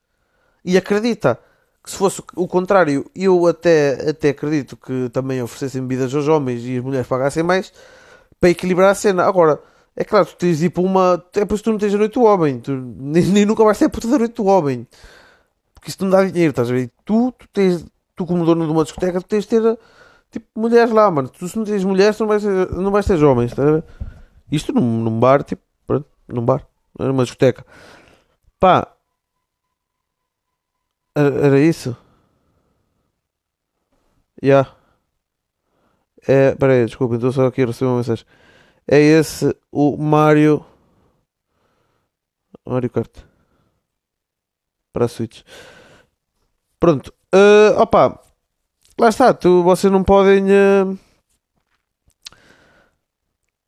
e 0.64 0.76
acredita 0.76 1.38
que 1.86 1.92
se 1.92 1.96
fosse 1.96 2.22
o 2.34 2.46
contrário, 2.46 3.10
eu 3.14 3.46
até, 3.46 4.10
até 4.10 4.28
acredito 4.30 4.76
que 4.76 5.08
também 5.08 5.40
oferecessem 5.40 5.80
bebidas 5.80 6.14
aos 6.14 6.28
homens 6.28 6.62
e 6.64 6.76
as 6.76 6.84
mulheres 6.84 7.06
pagassem 7.06 7.42
mais 7.42 7.72
para 8.38 8.50
equilibrar 8.50 8.90
a 8.90 8.94
cena. 8.94 9.24
Agora, 9.24 9.58
é 9.96 10.04
claro, 10.04 10.26
tu 10.26 10.36
tens 10.36 10.58
de 10.58 10.66
ir 10.66 10.70
para 10.70 10.82
uma. 10.82 11.24
É 11.34 11.44
por 11.46 11.54
isso 11.54 11.62
que 11.62 11.70
tu 11.70 11.72
não 11.72 11.78
tens 11.78 11.94
a 11.94 11.98
noite 11.98 12.14
do 12.14 12.24
homem, 12.24 12.60
tu, 12.60 12.72
nem, 12.98 13.22
nem 13.24 13.46
nunca 13.46 13.64
vais 13.64 13.78
ter 13.78 13.86
a 13.86 13.88
puta 13.88 14.06
da 14.08 14.18
noite 14.18 14.34
do 14.34 14.44
homem 14.44 14.86
porque 15.86 15.90
isso 15.90 16.02
não 16.02 16.10
dá 16.10 16.24
dinheiro, 16.24 16.50
estás 16.50 16.68
a 16.68 16.74
ver? 16.74 16.90
Tu, 17.04 17.32
tu, 17.38 17.48
tens, 17.52 17.86
tu 18.16 18.26
como 18.26 18.44
dono 18.44 18.66
de 18.66 18.72
uma 18.72 18.82
discoteca, 18.82 19.20
tu 19.20 19.26
tens 19.28 19.44
de 19.44 19.50
ter 19.50 19.78
tipo 20.32 20.46
mulheres 20.56 20.90
lá, 20.90 21.08
mano. 21.10 21.28
Tu 21.28 21.46
se 21.46 21.56
não 21.56 21.64
tens 21.64 21.84
mulheres, 21.84 22.16
tu 22.16 22.20
não 22.20 22.28
vais 22.28 22.42
ter, 22.42 22.72
não 22.72 22.90
vais 22.90 23.06
ter 23.06 23.22
homens, 23.22 23.52
estás 23.52 23.68
a 23.68 23.72
ver? 23.72 23.84
Isto 24.50 24.72
num, 24.72 24.82
num 24.82 25.20
bar, 25.20 25.44
tipo, 25.44 25.62
pronto, 25.86 26.06
num 26.26 26.44
bar, 26.44 26.66
numa 26.98 27.22
discoteca. 27.22 27.64
Pá, 28.58 28.88
era, 31.16 31.60
isso? 31.60 31.96
Já. 34.42 34.48
Yeah. 34.48 34.76
É, 36.28 36.54
peraí, 36.56 36.84
desculpa, 36.84 37.14
estou 37.14 37.32
só 37.32 37.46
aqui 37.46 37.62
a 37.62 37.66
receber 37.66 37.86
uma 37.90 37.98
mensagem. 37.98 38.26
É 38.86 38.98
esse 39.00 39.56
o 39.70 39.96
Mario. 39.96 40.64
Mario 42.66 42.90
Kart. 42.90 43.10
Para 44.92 45.04
a 45.04 45.08
Switch. 45.08 45.42
Pronto. 46.80 47.12
Uh, 47.34 47.80
opa. 47.80 48.20
Lá 48.98 49.08
está. 49.08 49.32
Tu, 49.32 49.62
vocês 49.62 49.92
não 49.92 50.02
podem. 50.02 50.44
Uh... 50.44 50.98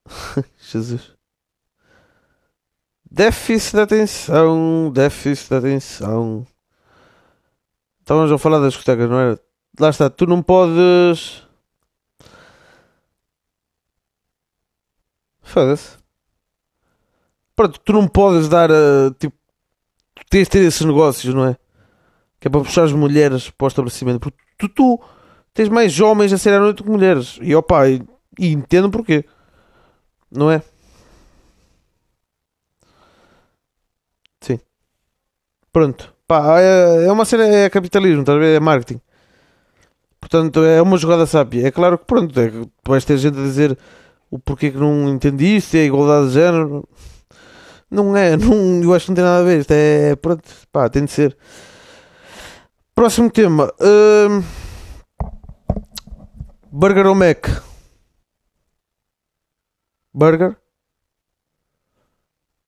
Jesus. 0.58 1.16
Déficit 3.11 3.76
de 3.76 3.80
atenção. 3.82 4.90
Déficit 4.92 5.48
de 5.48 5.54
atenção. 5.56 6.46
Estávamos 8.09 8.33
a 8.33 8.38
falar 8.38 8.61
das 8.61 8.73
discotecas, 8.73 9.11
não 9.11 9.21
era? 9.21 9.38
Lá 9.79 9.90
está, 9.90 10.09
tu 10.09 10.27
não 10.27 10.42
podes. 10.42 11.47
Foda-se. 15.42 15.99
Pronto, 17.55 17.79
tu 17.81 17.92
não 17.92 18.09
podes 18.09 18.49
dar. 18.49 18.71
Uh, 18.71 19.11
tipo, 19.18 19.37
tu 20.14 20.23
tens 20.31 20.44
de 20.44 20.51
ter 20.51 20.61
esses 20.61 20.81
negócios, 20.87 21.35
não 21.35 21.49
é? 21.49 21.59
Que 22.40 22.49
é 22.49 22.51
para 22.51 22.62
puxar 22.62 22.85
as 22.85 22.92
mulheres 22.94 23.51
para 23.51 23.66
o 23.66 23.68
estabelecimento. 23.68 24.21
Porque 24.21 24.38
tu, 24.57 24.68
tu 24.71 25.05
tens 25.53 25.68
mais 25.68 26.01
homens 26.01 26.33
a 26.33 26.38
sair 26.38 26.55
à 26.55 26.61
noite 26.61 26.83
que 26.83 26.88
mulheres. 26.88 27.38
E 27.42 27.55
opa, 27.55 27.90
e, 27.90 28.03
e 28.38 28.53
entendo 28.53 28.90
porquê. 28.90 29.23
Não 30.31 30.51
é? 30.51 30.62
Sim. 34.40 34.59
Pronto. 35.71 36.17
Pá, 36.29 36.61
é, 36.61 37.07
é 37.07 37.12
uma 37.12 37.25
cena, 37.25 37.45
é 37.45 37.71
capitalismo, 37.71 38.23
a 38.29 38.38
ver? 38.38 38.57
É 38.57 38.61
marketing. 38.61 39.01
Portanto, 40.21 40.62
é 40.62 40.83
uma 40.83 40.99
jogada 40.99 41.27
sábia. 41.27 41.67
É 41.67 41.71
claro 41.71 41.99
que, 41.99 42.05
pronto, 42.05 42.38
é 42.38 42.53
vais 42.87 43.05
ter 43.05 43.17
gente 43.17 43.38
a 43.38 43.43
dizer 43.43 43.79
o 44.31 44.38
porquê 44.38 44.71
que 44.71 44.77
não 44.77 45.09
entendi 45.09 45.57
isto, 45.57 45.75
é 45.77 45.85
igualdade 45.85 46.29
de 46.29 46.35
género. 46.35 46.87
Não 47.91 48.14
é, 48.17 48.37
não, 48.38 48.83
eu 48.83 48.95
acho 48.95 49.07
que 49.07 49.12
não 49.12 49.17
tem 49.17 49.25
nada 49.25 49.41
a 49.41 49.45
ver. 49.45 49.61
Isto 49.61 49.73
é, 49.73 50.17
pronto, 50.17 50.43
pá, 50.71 50.88
tem 50.91 51.05
de 51.07 51.11
ser. 51.12 51.37
Próximo 52.95 53.31
tema. 53.31 53.73
Uh, 53.81 54.45
burger 56.71 57.07
ou 57.07 57.14
Mac? 57.14 57.47
Burger. 60.12 60.57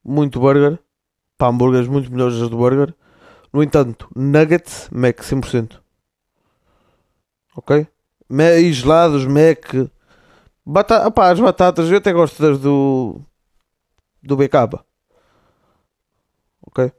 Muito 0.04 0.40
burger. 0.40 0.78
Pá, 1.36 1.48
hambúrgueres 1.48 1.88
muito 1.88 2.10
melhores 2.10 2.38
do 2.38 2.56
burger. 2.56 2.94
No 3.52 3.62
entanto, 3.62 4.08
nuggets, 4.14 4.88
Mac 4.92 5.18
100%. 5.18 5.80
Ok? 7.56 7.86
E 8.30 8.72
gelados, 8.72 9.26
Mac. 9.26 9.74
Bata 10.64 11.06
Opa, 11.08 11.30
as 11.30 11.40
batatas, 11.40 11.90
eu 11.90 11.98
até 11.98 12.12
gosto 12.12 12.40
das 12.40 12.58
do. 12.60 13.20
do 14.22 14.36
BK. 14.36 14.84
Ok? 16.62 16.92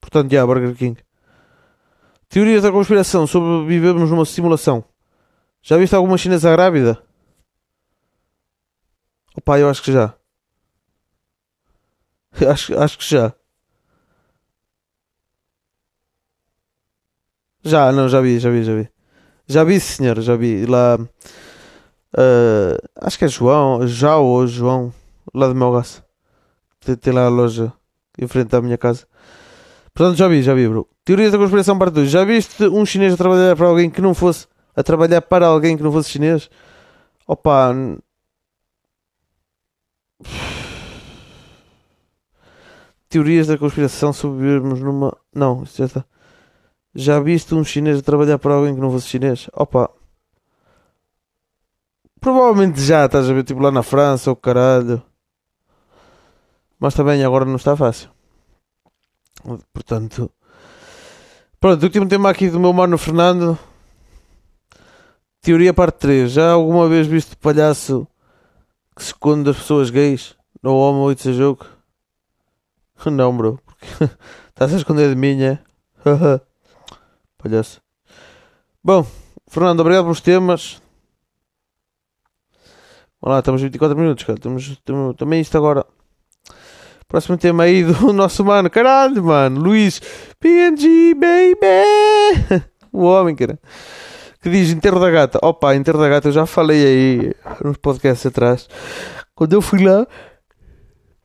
Portanto, 0.00 0.30
já, 0.30 0.44
Burger 0.44 0.74
King. 0.76 1.02
Teorias 2.28 2.62
da 2.62 2.72
conspiração 2.72 3.26
sobre 3.26 3.66
vivemos 3.66 4.10
numa 4.10 4.24
simulação. 4.24 4.84
Já 5.62 5.76
viste 5.78 5.94
alguma 5.94 6.18
chinesa 6.18 6.52
grávida? 6.52 7.02
Opa, 9.36 9.58
eu 9.58 9.68
acho 9.70 9.82
que 9.82 9.92
já. 9.92 10.14
Acho, 12.50 12.78
acho 12.78 12.98
que 12.98 13.04
já. 13.04 13.32
Já, 17.66 17.90
não, 17.90 18.08
já 18.08 18.20
vi, 18.20 18.38
já 18.38 18.48
vi, 18.48 18.62
já 18.62 18.74
vi. 18.76 18.88
Já 19.48 19.64
vi, 19.64 19.80
senhor, 19.80 20.20
já 20.20 20.36
vi. 20.36 20.64
Lá. 20.66 20.96
Uh, 22.16 22.78
acho 23.00 23.18
que 23.18 23.24
é 23.24 23.28
João, 23.28 23.84
já 23.88 24.16
ou 24.16 24.46
João, 24.46 24.94
lá 25.34 25.52
meu 25.52 25.72
gás. 25.72 26.00
Tem, 26.78 26.94
tem 26.94 27.12
lá 27.12 27.26
a 27.26 27.28
loja 27.28 27.72
em 28.16 28.28
frente 28.28 28.54
à 28.54 28.62
minha 28.62 28.78
casa. 28.78 29.04
Portanto, 29.92 30.16
já 30.16 30.28
vi, 30.28 30.42
já 30.42 30.54
vi, 30.54 30.68
bro. 30.68 30.88
Teorias 31.04 31.32
da 31.32 31.38
conspiração 31.38 31.76
parte 31.76 31.94
2. 31.94 32.08
Já 32.08 32.24
viste 32.24 32.64
um 32.68 32.86
chinês 32.86 33.14
a 33.14 33.16
trabalhar 33.16 33.56
para 33.56 33.66
alguém 33.66 33.90
que 33.90 34.00
não 34.00 34.14
fosse. 34.14 34.46
a 34.76 34.82
trabalhar 34.84 35.22
para 35.22 35.46
alguém 35.46 35.76
que 35.76 35.82
não 35.82 35.90
fosse 35.90 36.10
chinês? 36.10 36.48
Opa. 37.26 37.74
Teorias 43.08 43.48
da 43.48 43.58
conspiração 43.58 44.12
sobre 44.12 44.60
numa. 44.60 45.16
Não, 45.34 45.64
isso 45.64 45.78
já 45.78 45.86
está. 45.86 46.04
Já 46.98 47.20
viste 47.20 47.54
um 47.54 47.62
chinês 47.62 47.98
a 47.98 48.02
trabalhar 48.02 48.38
para 48.38 48.54
alguém 48.54 48.74
que 48.74 48.80
não 48.80 48.90
fosse 48.90 49.08
chinês? 49.08 49.50
Opa. 49.52 49.90
Provavelmente 52.18 52.80
já, 52.80 53.04
estás 53.04 53.28
a 53.28 53.34
ver, 53.34 53.44
tipo 53.44 53.60
lá 53.60 53.70
na 53.70 53.82
França 53.82 54.30
ou 54.30 54.36
caralho. 54.36 55.02
Mas 56.80 56.94
também 56.94 57.22
agora 57.22 57.44
não 57.44 57.56
está 57.56 57.76
fácil. 57.76 58.08
Portanto. 59.74 60.32
Pronto, 61.60 61.82
último 61.82 62.08
tema 62.08 62.30
aqui 62.30 62.48
do 62.48 62.58
meu 62.58 62.72
mano 62.72 62.96
Fernando. 62.96 63.58
Teoria 65.42 65.74
parte 65.74 65.98
3. 65.98 66.32
Já 66.32 66.52
alguma 66.52 66.88
vez 66.88 67.06
viste 67.06 67.36
palhaço 67.36 68.08
que 68.96 69.02
se 69.02 69.08
esconde 69.08 69.44
das 69.44 69.56
pessoas 69.58 69.90
gays? 69.90 70.34
No 70.62 70.74
homo 70.74 71.12
it's 71.12 71.26
a 71.26 71.32
joke? 71.32 71.66
Não, 73.04 73.36
bro. 73.36 73.60
Estás 74.48 74.72
a 74.72 74.78
esconder 74.78 75.10
de 75.10 75.14
mim, 75.14 75.42
é? 75.42 75.58
palhaço. 77.46 77.80
Bom, 78.82 79.06
Fernando, 79.48 79.80
obrigado 79.80 80.04
pelos 80.04 80.20
temas. 80.20 80.82
Vamos 83.20 83.34
lá, 83.34 83.38
estamos 83.38 83.62
24 83.62 83.96
minutos, 83.96 84.24
cara. 84.24 84.38
Temos, 84.38 84.76
temos 84.84 85.16
também 85.16 85.40
isto 85.40 85.56
agora. 85.56 85.86
Próximo 87.08 87.38
tema 87.38 87.64
aí 87.64 87.84
do 87.84 88.10
nosso 88.12 88.44
mano. 88.44 88.68
Caralho, 88.68 89.24
mano. 89.24 89.60
Luís 89.60 90.00
PNG, 90.40 91.14
baby. 91.14 92.64
o 92.92 93.04
homem, 93.04 93.34
cara. 93.34 93.58
Que 94.42 94.50
diz 94.50 94.70
enterro 94.70 95.00
da 95.00 95.10
gata. 95.10 95.38
Opa, 95.42 95.74
enterro 95.74 95.98
da 95.98 96.08
gata 96.08 96.28
eu 96.28 96.32
já 96.32 96.46
falei 96.46 96.84
aí 96.84 97.34
nos 97.64 97.76
podcasts 97.78 98.26
atrás. 98.26 98.68
Quando 99.34 99.52
eu 99.52 99.62
fui 99.62 99.84
lá. 99.84 100.06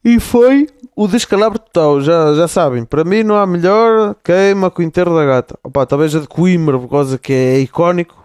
E 0.04 0.20
foi 0.20 0.68
o 0.96 1.08
descalabro 1.08 1.60
total, 1.60 2.02
já, 2.02 2.34
já 2.34 2.48
sabem. 2.48 2.84
Para 2.86 3.04
mim 3.04 3.24
não 3.24 3.36
há 3.36 3.46
melhor 3.46 4.16
queima 4.24 4.72
com 4.72 4.82
o 4.82 4.86
enterro 4.86 5.16
da 5.16 5.26
gata. 5.26 5.60
Opa, 5.64 5.86
talvez 5.86 6.16
a 6.16 6.20
de 6.20 6.28
Coimbra, 6.28 6.80
por 6.80 6.90
causa 6.90 7.18
que 7.20 7.32
é 7.32 7.60
icónico. 7.60 8.22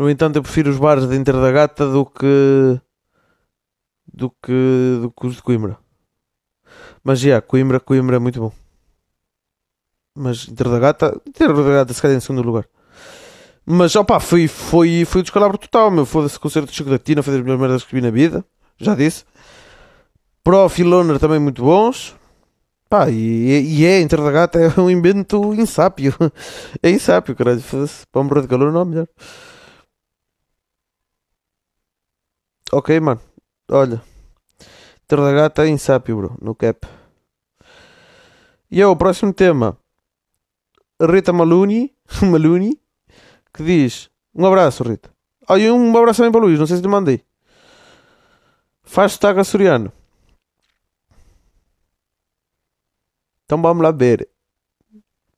No 0.00 0.08
entanto, 0.08 0.36
eu 0.36 0.42
prefiro 0.42 0.70
os 0.70 0.78
bares 0.78 1.06
de 1.06 1.14
Inter 1.14 1.34
da 1.34 1.52
Gata 1.52 1.86
do 1.86 2.06
que. 2.06 2.80
do 4.10 4.30
que. 4.30 4.98
do 5.02 5.10
que 5.10 5.26
os 5.26 5.36
de 5.36 5.42
Coimbra. 5.42 5.76
Mas 7.04 7.20
já, 7.20 7.38
Coimbra, 7.42 7.78
Coimbra 7.78 8.16
é 8.16 8.18
muito 8.18 8.40
bom. 8.40 8.50
Mas 10.16 10.48
Inter 10.48 10.70
da 10.70 10.78
Gata. 10.78 11.20
Inter 11.26 11.52
da 11.52 11.62
Gata, 11.62 11.92
se 11.92 12.00
calhar 12.00 12.16
em 12.16 12.20
segundo 12.20 12.40
lugar. 12.40 12.66
Mas, 13.66 13.94
opá, 13.94 14.18
foi, 14.20 14.48
foi, 14.48 15.04
foi 15.04 15.20
o 15.20 15.22
descalabro 15.22 15.58
total, 15.58 15.90
meu. 15.90 16.06
Foda-se, 16.06 16.40
concerto 16.40 16.70
de 16.70 16.76
chocolatina, 16.78 17.22
foi 17.22 17.34
das 17.34 17.42
melhores 17.42 17.60
merdas 17.60 17.84
que 17.84 17.94
vi 17.94 18.00
na 18.00 18.10
vida. 18.10 18.42
Já 18.78 18.94
disse. 18.94 19.24
Prof 20.42 20.80
e 20.80 20.84
Loner 20.84 21.18
também 21.18 21.38
muito 21.38 21.62
bons. 21.62 22.16
Pá, 22.88 23.08
e, 23.08 23.78
e 23.78 23.86
é, 23.86 24.00
Inter 24.00 24.20
da 24.20 24.32
Gata 24.32 24.58
é 24.58 24.80
um 24.80 24.90
invento 24.90 25.54
insápio. 25.54 26.12
É 26.82 26.90
insápio, 26.90 27.36
caralho. 27.36 27.62
Para 28.10 28.24
brother 28.24 28.42
de 28.42 28.48
calor 28.48 28.72
não 28.72 28.80
é 28.80 28.84
melhor. 28.84 29.08
Ok, 32.72 32.98
mano. 33.00 33.20
Olha. 33.70 34.02
Inter 35.04 35.20
da 35.20 35.32
Gata 35.32 35.64
é 35.64 35.68
insápio, 35.68 36.16
bro. 36.16 36.36
No 36.40 36.54
cap. 36.54 36.86
E 38.70 38.80
é 38.80 38.86
o 38.86 38.96
próximo 38.96 39.32
tema. 39.32 39.78
Rita 41.00 41.32
Maluni. 41.32 41.94
Maluni. 42.22 42.80
Que 43.54 43.62
diz. 43.62 44.10
Um 44.34 44.46
abraço, 44.46 44.82
Rita. 44.82 45.10
Ah, 45.48 45.58
e 45.58 45.70
um 45.70 45.96
abraço 45.96 46.18
também 46.18 46.32
para 46.32 46.40
o 46.40 46.44
Luís. 46.44 46.58
Não 46.58 46.66
sei 46.66 46.76
se 46.76 46.82
te 46.82 46.88
mandei. 46.88 47.24
Faz 48.82 49.12
sotaque 49.12 49.40
açoriano. 49.40 49.92
Então 53.50 53.60
vamos 53.60 53.82
lá 53.82 53.90
ver. 53.90 54.28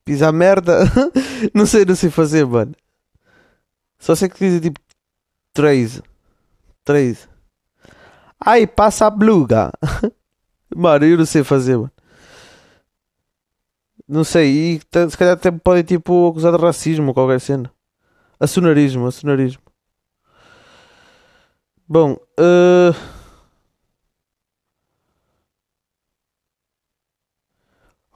Pisar 0.04 0.34
merda. 0.34 0.80
não 1.54 1.64
sei, 1.64 1.86
não 1.86 1.94
sei 1.96 2.10
fazer, 2.10 2.44
mano. 2.44 2.74
Só 3.98 4.14
sei 4.14 4.28
que 4.28 4.38
diz 4.38 4.60
tipo 4.60 4.78
3. 5.54 6.02
3. 6.84 7.26
Ai, 8.38 8.66
passa 8.66 9.06
a 9.06 9.10
bluga. 9.10 9.72
mano, 10.76 11.06
eu 11.06 11.16
não 11.16 11.24
sei 11.24 11.42
fazer, 11.42 11.78
mano. 11.78 11.90
Não 14.06 14.24
sei, 14.24 14.74
e 14.74 14.78
t- 14.80 15.08
se 15.08 15.16
calhar 15.16 15.32
até 15.32 15.50
podem 15.50 15.82
tipo 15.82 16.28
acusar 16.28 16.52
de 16.54 16.62
racismo 16.62 17.08
ou 17.08 17.14
qualquer 17.14 17.40
cena. 17.40 17.72
Acionarismo, 18.38 19.06
acionarismo. 19.06 19.62
Bom, 21.88 22.18
eh, 22.38 22.92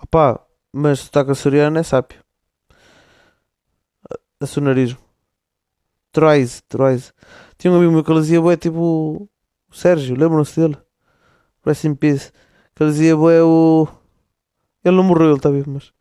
opá, 0.07 0.41
mas 0.73 1.01
sotaque 1.01 1.33
açoriano 1.33 1.79
é 1.79 1.83
sápio. 1.83 2.23
Acionarismo. 4.41 4.99
Troise, 6.13 6.63
Troise. 6.69 7.13
Tinha 7.59 7.73
um 7.73 7.77
amigo 7.77 7.93
meu 7.93 8.05
que 8.05 8.11
ele 8.11 8.21
dizia, 8.21 8.41
bué, 8.41 8.57
tipo, 8.57 9.29
o 9.71 9.75
Sérgio, 9.75 10.17
lembram-se 10.17 10.61
dele? 10.61 10.79
Rest 11.65 11.85
in 11.85 11.95
peace. 11.95 12.33
Que 12.75 12.83
ele 12.83 12.93
dizia, 12.93 13.17
bué, 13.17 13.43
o... 13.43 13.89
Ele 14.85 14.97
não 14.97 15.03
morreu, 15.03 15.29
ele 15.29 15.37
está 15.37 15.51
vivo, 15.51 15.71
mas... 15.71 15.93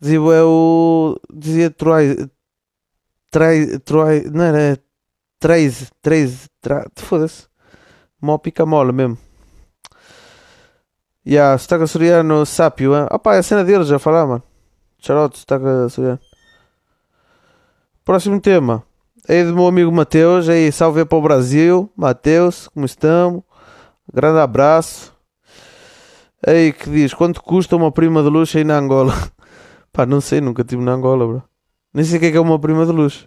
Dizia, 0.00 0.20
bué, 0.20 0.42
o... 0.42 1.18
Dizia 1.32 1.70
Troise... 1.70 2.30
Trai... 3.30 3.78
Troise... 3.78 4.30
Não 4.30 4.44
era... 4.44 4.78
Traze, 5.38 5.90
Traze... 6.02 6.48
Tra... 6.60 6.86
Foda-se. 6.96 7.46
Mó 8.20 8.38
pica 8.38 8.66
mola 8.66 8.92
mesmo. 8.92 9.18
Yeah, 11.26 11.56
sotaque 11.56 11.84
açoriano, 11.84 12.44
sápio, 12.44 12.94
hein? 12.94 13.06
Opá, 13.10 13.36
é 13.36 13.38
a 13.38 13.42
cena 13.42 13.64
dele, 13.64 13.84
já 13.84 13.98
falar, 13.98 14.26
mano. 14.26 14.42
Charote, 14.98 15.38
sotaque 15.38 15.64
açoriano. 15.86 16.20
Próximo 18.04 18.38
tema. 18.40 18.84
É 19.26 19.42
do 19.42 19.54
meu 19.54 19.66
amigo 19.66 19.90
Mateus. 19.90 20.50
Aí, 20.50 20.70
salve 20.70 21.02
para 21.06 21.16
o 21.16 21.22
Brasil. 21.22 21.90
Mateus, 21.96 22.68
como 22.68 22.84
estamos? 22.84 23.42
Grande 24.12 24.38
abraço. 24.38 25.14
Aí, 26.46 26.74
que 26.74 26.90
diz: 26.90 27.14
quanto 27.14 27.42
custa 27.42 27.74
uma 27.74 27.90
prima 27.90 28.22
de 28.22 28.28
luxo 28.28 28.58
aí 28.58 28.64
na 28.64 28.76
Angola? 28.76 29.14
Pá, 29.90 30.04
não 30.04 30.20
sei, 30.20 30.42
nunca 30.42 30.60
estive 30.60 30.82
na 30.82 30.92
Angola, 30.92 31.26
bro. 31.26 31.42
Nem 31.94 32.04
sei 32.04 32.18
o 32.18 32.20
que 32.20 32.26
é 32.26 32.30
que 32.32 32.36
é 32.36 32.40
uma 32.40 32.58
prima 32.58 32.84
de 32.84 32.92
luxo. 32.92 33.26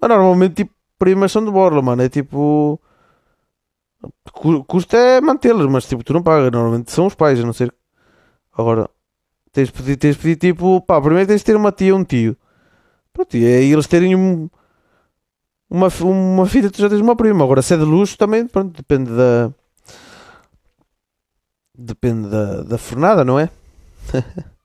Mas 0.00 0.10
normalmente, 0.10 0.54
tipo, 0.54 0.72
primas 0.96 1.32
são 1.32 1.44
de 1.44 1.50
borla, 1.50 1.82
mano. 1.82 2.02
É 2.02 2.08
tipo. 2.08 2.80
Cu- 4.32 4.64
Custa 4.64 4.96
é 4.96 5.20
mantê-las, 5.20 5.66
mas 5.66 5.86
tipo, 5.86 6.02
tu 6.04 6.12
não 6.12 6.22
pagas. 6.22 6.50
Normalmente 6.52 6.90
são 6.92 7.06
os 7.06 7.14
pais, 7.14 7.40
a 7.40 7.44
não 7.44 7.52
ser. 7.52 7.72
Agora, 8.56 8.88
tens 9.52 9.68
de 9.68 9.72
pedir, 9.74 9.96
tens 9.96 10.16
de 10.16 10.22
pedir 10.22 10.36
tipo, 10.36 10.80
pá, 10.82 11.00
primeiro 11.00 11.26
tens 11.28 11.40
de 11.40 11.44
ter 11.44 11.56
uma 11.56 11.72
tia 11.72 11.94
um 11.94 12.04
tio. 12.04 12.36
Pronto, 13.12 13.36
e 13.36 13.44
aí 13.46 13.72
eles 13.72 13.86
terem 13.86 14.14
um- 14.16 14.48
uma, 15.70 15.88
uma 16.00 16.46
filha, 16.46 16.70
tu 16.70 16.80
já 16.80 16.88
tens 16.88 17.00
uma 17.00 17.16
prima. 17.16 17.44
Agora, 17.44 17.62
se 17.62 17.74
é 17.74 17.76
de 17.76 17.84
luxo, 17.84 18.16
também, 18.18 18.46
pronto, 18.46 18.76
depende 18.76 19.10
da. 19.10 19.50
Depende 21.78 22.28
da, 22.30 22.62
da 22.62 22.78
fornada, 22.78 23.24
não 23.24 23.38
é? 23.38 23.50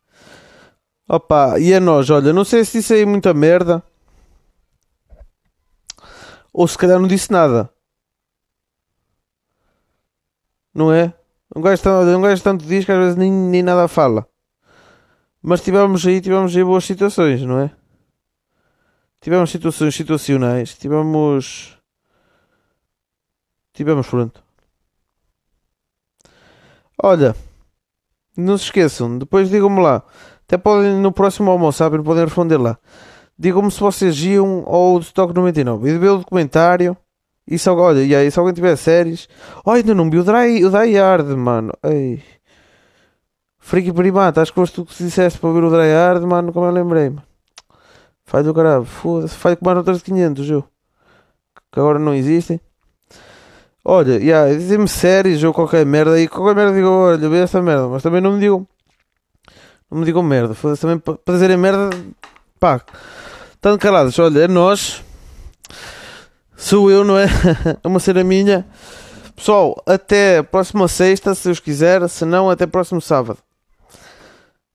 Opa, 1.10 1.60
e 1.60 1.73
a 1.73 1.80
nós, 1.80 2.10
olha, 2.10 2.32
não 2.32 2.45
sei 2.45 2.63
se 2.63 2.77
disse 2.77 2.93
aí 2.93 3.06
muita 3.06 3.34
merda. 3.34 3.84
Ou 6.54 6.67
se 6.67 6.77
calhar 6.77 6.99
não 6.99 7.08
disse 7.08 7.32
nada. 7.32 7.69
Não 10.74 10.92
é? 10.92 11.14
Um 11.56 11.62
gajo, 11.62 11.82
um 12.18 12.22
gajo 12.22 12.44
tanto 12.44 12.66
diz 12.66 12.86
que 12.86 12.92
às 12.92 12.98
vezes 12.98 13.16
nem, 13.16 13.32
nem 13.32 13.62
nada 13.62 13.88
fala. 13.88 14.28
Mas 15.42 15.62
tivemos 15.62 16.06
aí, 16.06 16.22
tivemos 16.22 16.56
aí 16.56 16.64
boas 16.64 16.86
situações, 16.86 17.42
não 17.42 17.60
é? 17.60 17.72
Tivemos 19.22 19.52
situações 19.52 19.96
situacionais. 19.96 20.76
Tivemos. 20.76 21.78
Tivemos 23.74 24.08
pronto. 24.08 24.44
Olha, 27.02 27.36
não 28.36 28.58
se 28.58 28.66
esqueçam, 28.66 29.18
depois 29.18 29.50
digam-me 29.50 29.82
lá. 29.82 30.04
Até 30.44 30.58
podem 30.58 30.96
no 31.00 31.12
próximo 31.12 31.50
almoço, 31.50 31.84
podem 32.04 32.26
responder 32.26 32.58
lá. 32.58 32.78
Digam-me 33.38 33.72
se 33.72 33.80
vocês 33.80 34.20
iam 34.24 34.64
ao 34.68 35.00
Stock 35.00 35.34
99 35.34 35.90
e 35.90 35.98
ver 35.98 36.10
o 36.10 36.18
documentário. 36.18 36.98
E 37.47 37.58
se, 37.58 37.69
olha, 37.69 38.04
e 38.04 38.15
aí, 38.15 38.30
se 38.32 38.39
alguém 38.39 38.54
tiver 38.54 38.75
séries. 38.75 39.27
Oh, 39.65 39.71
ainda 39.71 39.93
não 39.93 40.10
vi 40.10 40.19
o 40.19 40.23
Die, 40.23 40.65
o 40.65 40.69
Die 40.69 40.97
Hard, 40.97 41.27
mano. 41.36 41.73
Ei. 41.84 42.23
Freaky 43.60 43.91
Primata, 43.91 44.41
acho 44.41 44.51
que 44.51 44.60
foste 44.60 44.75
tu 44.75 44.86
que 44.86 45.04
disseste 45.04 45.39
para 45.39 45.51
ver 45.51 45.63
o 45.63 45.69
Die 45.69 45.93
Hard, 45.93 46.23
mano. 46.23 46.54
Como 46.54 46.65
eu 46.65 46.71
lembrei, 46.71 47.10
mano. 47.10 47.23
Falho 48.23 48.45
do 48.45 48.54
caralho, 48.54 48.86
foda-se. 48.86 49.36
Falho 49.36 49.58
com 49.58 49.65
mais 49.65 49.77
outras 49.77 49.97
de 49.97 50.04
500, 50.04 50.49
eu. 50.49 50.63
Que 51.71 51.80
agora 51.80 51.99
não 51.99 52.13
existem. 52.13 52.60
Olha, 53.84 54.17
yeah, 54.17 54.54
dizem-me 54.54 54.88
séries 54.88 55.43
ou 55.43 55.51
qualquer 55.54 55.86
merda 55.86 56.19
e 56.19 56.27
qualquer 56.27 56.56
merda 56.56 56.73
digo, 56.73 56.88
olha, 56.88 57.27
vê 57.27 57.39
esta 57.39 57.62
merda, 57.62 57.88
mas 57.88 58.04
também 58.04 58.21
não 58.21 58.34
me 58.34 58.39
digam. 58.39 58.67
Não 59.89 59.99
me 59.99 60.06
digam 60.06 60.21
merda, 60.21 60.54
foda-se 60.54 60.82
também 60.82 60.99
para 60.99 61.34
dizerem 61.34 61.58
merda, 61.58 61.89
pá, 62.60 62.80
estão 63.54 63.77
calados, 63.77 64.17
olha, 64.19 64.41
é 64.43 64.47
nós, 64.47 65.04
sou 66.62 66.91
eu, 66.91 67.04
não 67.04 67.17
é? 67.17 67.26
É 67.84 67.88
uma 67.88 68.00
cena 68.00 68.24
minha. 68.24 68.65
Pessoal, 69.36 69.82
até 69.86 70.43
próxima 70.43 70.88
sexta, 70.88 71.34
se 71.34 71.45
Deus 71.45 71.60
quiser, 71.60 72.08
se 72.08 72.26
não, 72.26 72.50
até 72.50 72.67
próximo 72.67 73.02
sábado. 73.02 73.39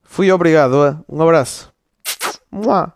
Fui 0.02 0.30
obrigado, 0.32 0.84
é? 0.84 0.96
um 1.08 1.22
abraço. 1.22 1.72
Mua. 2.50 2.92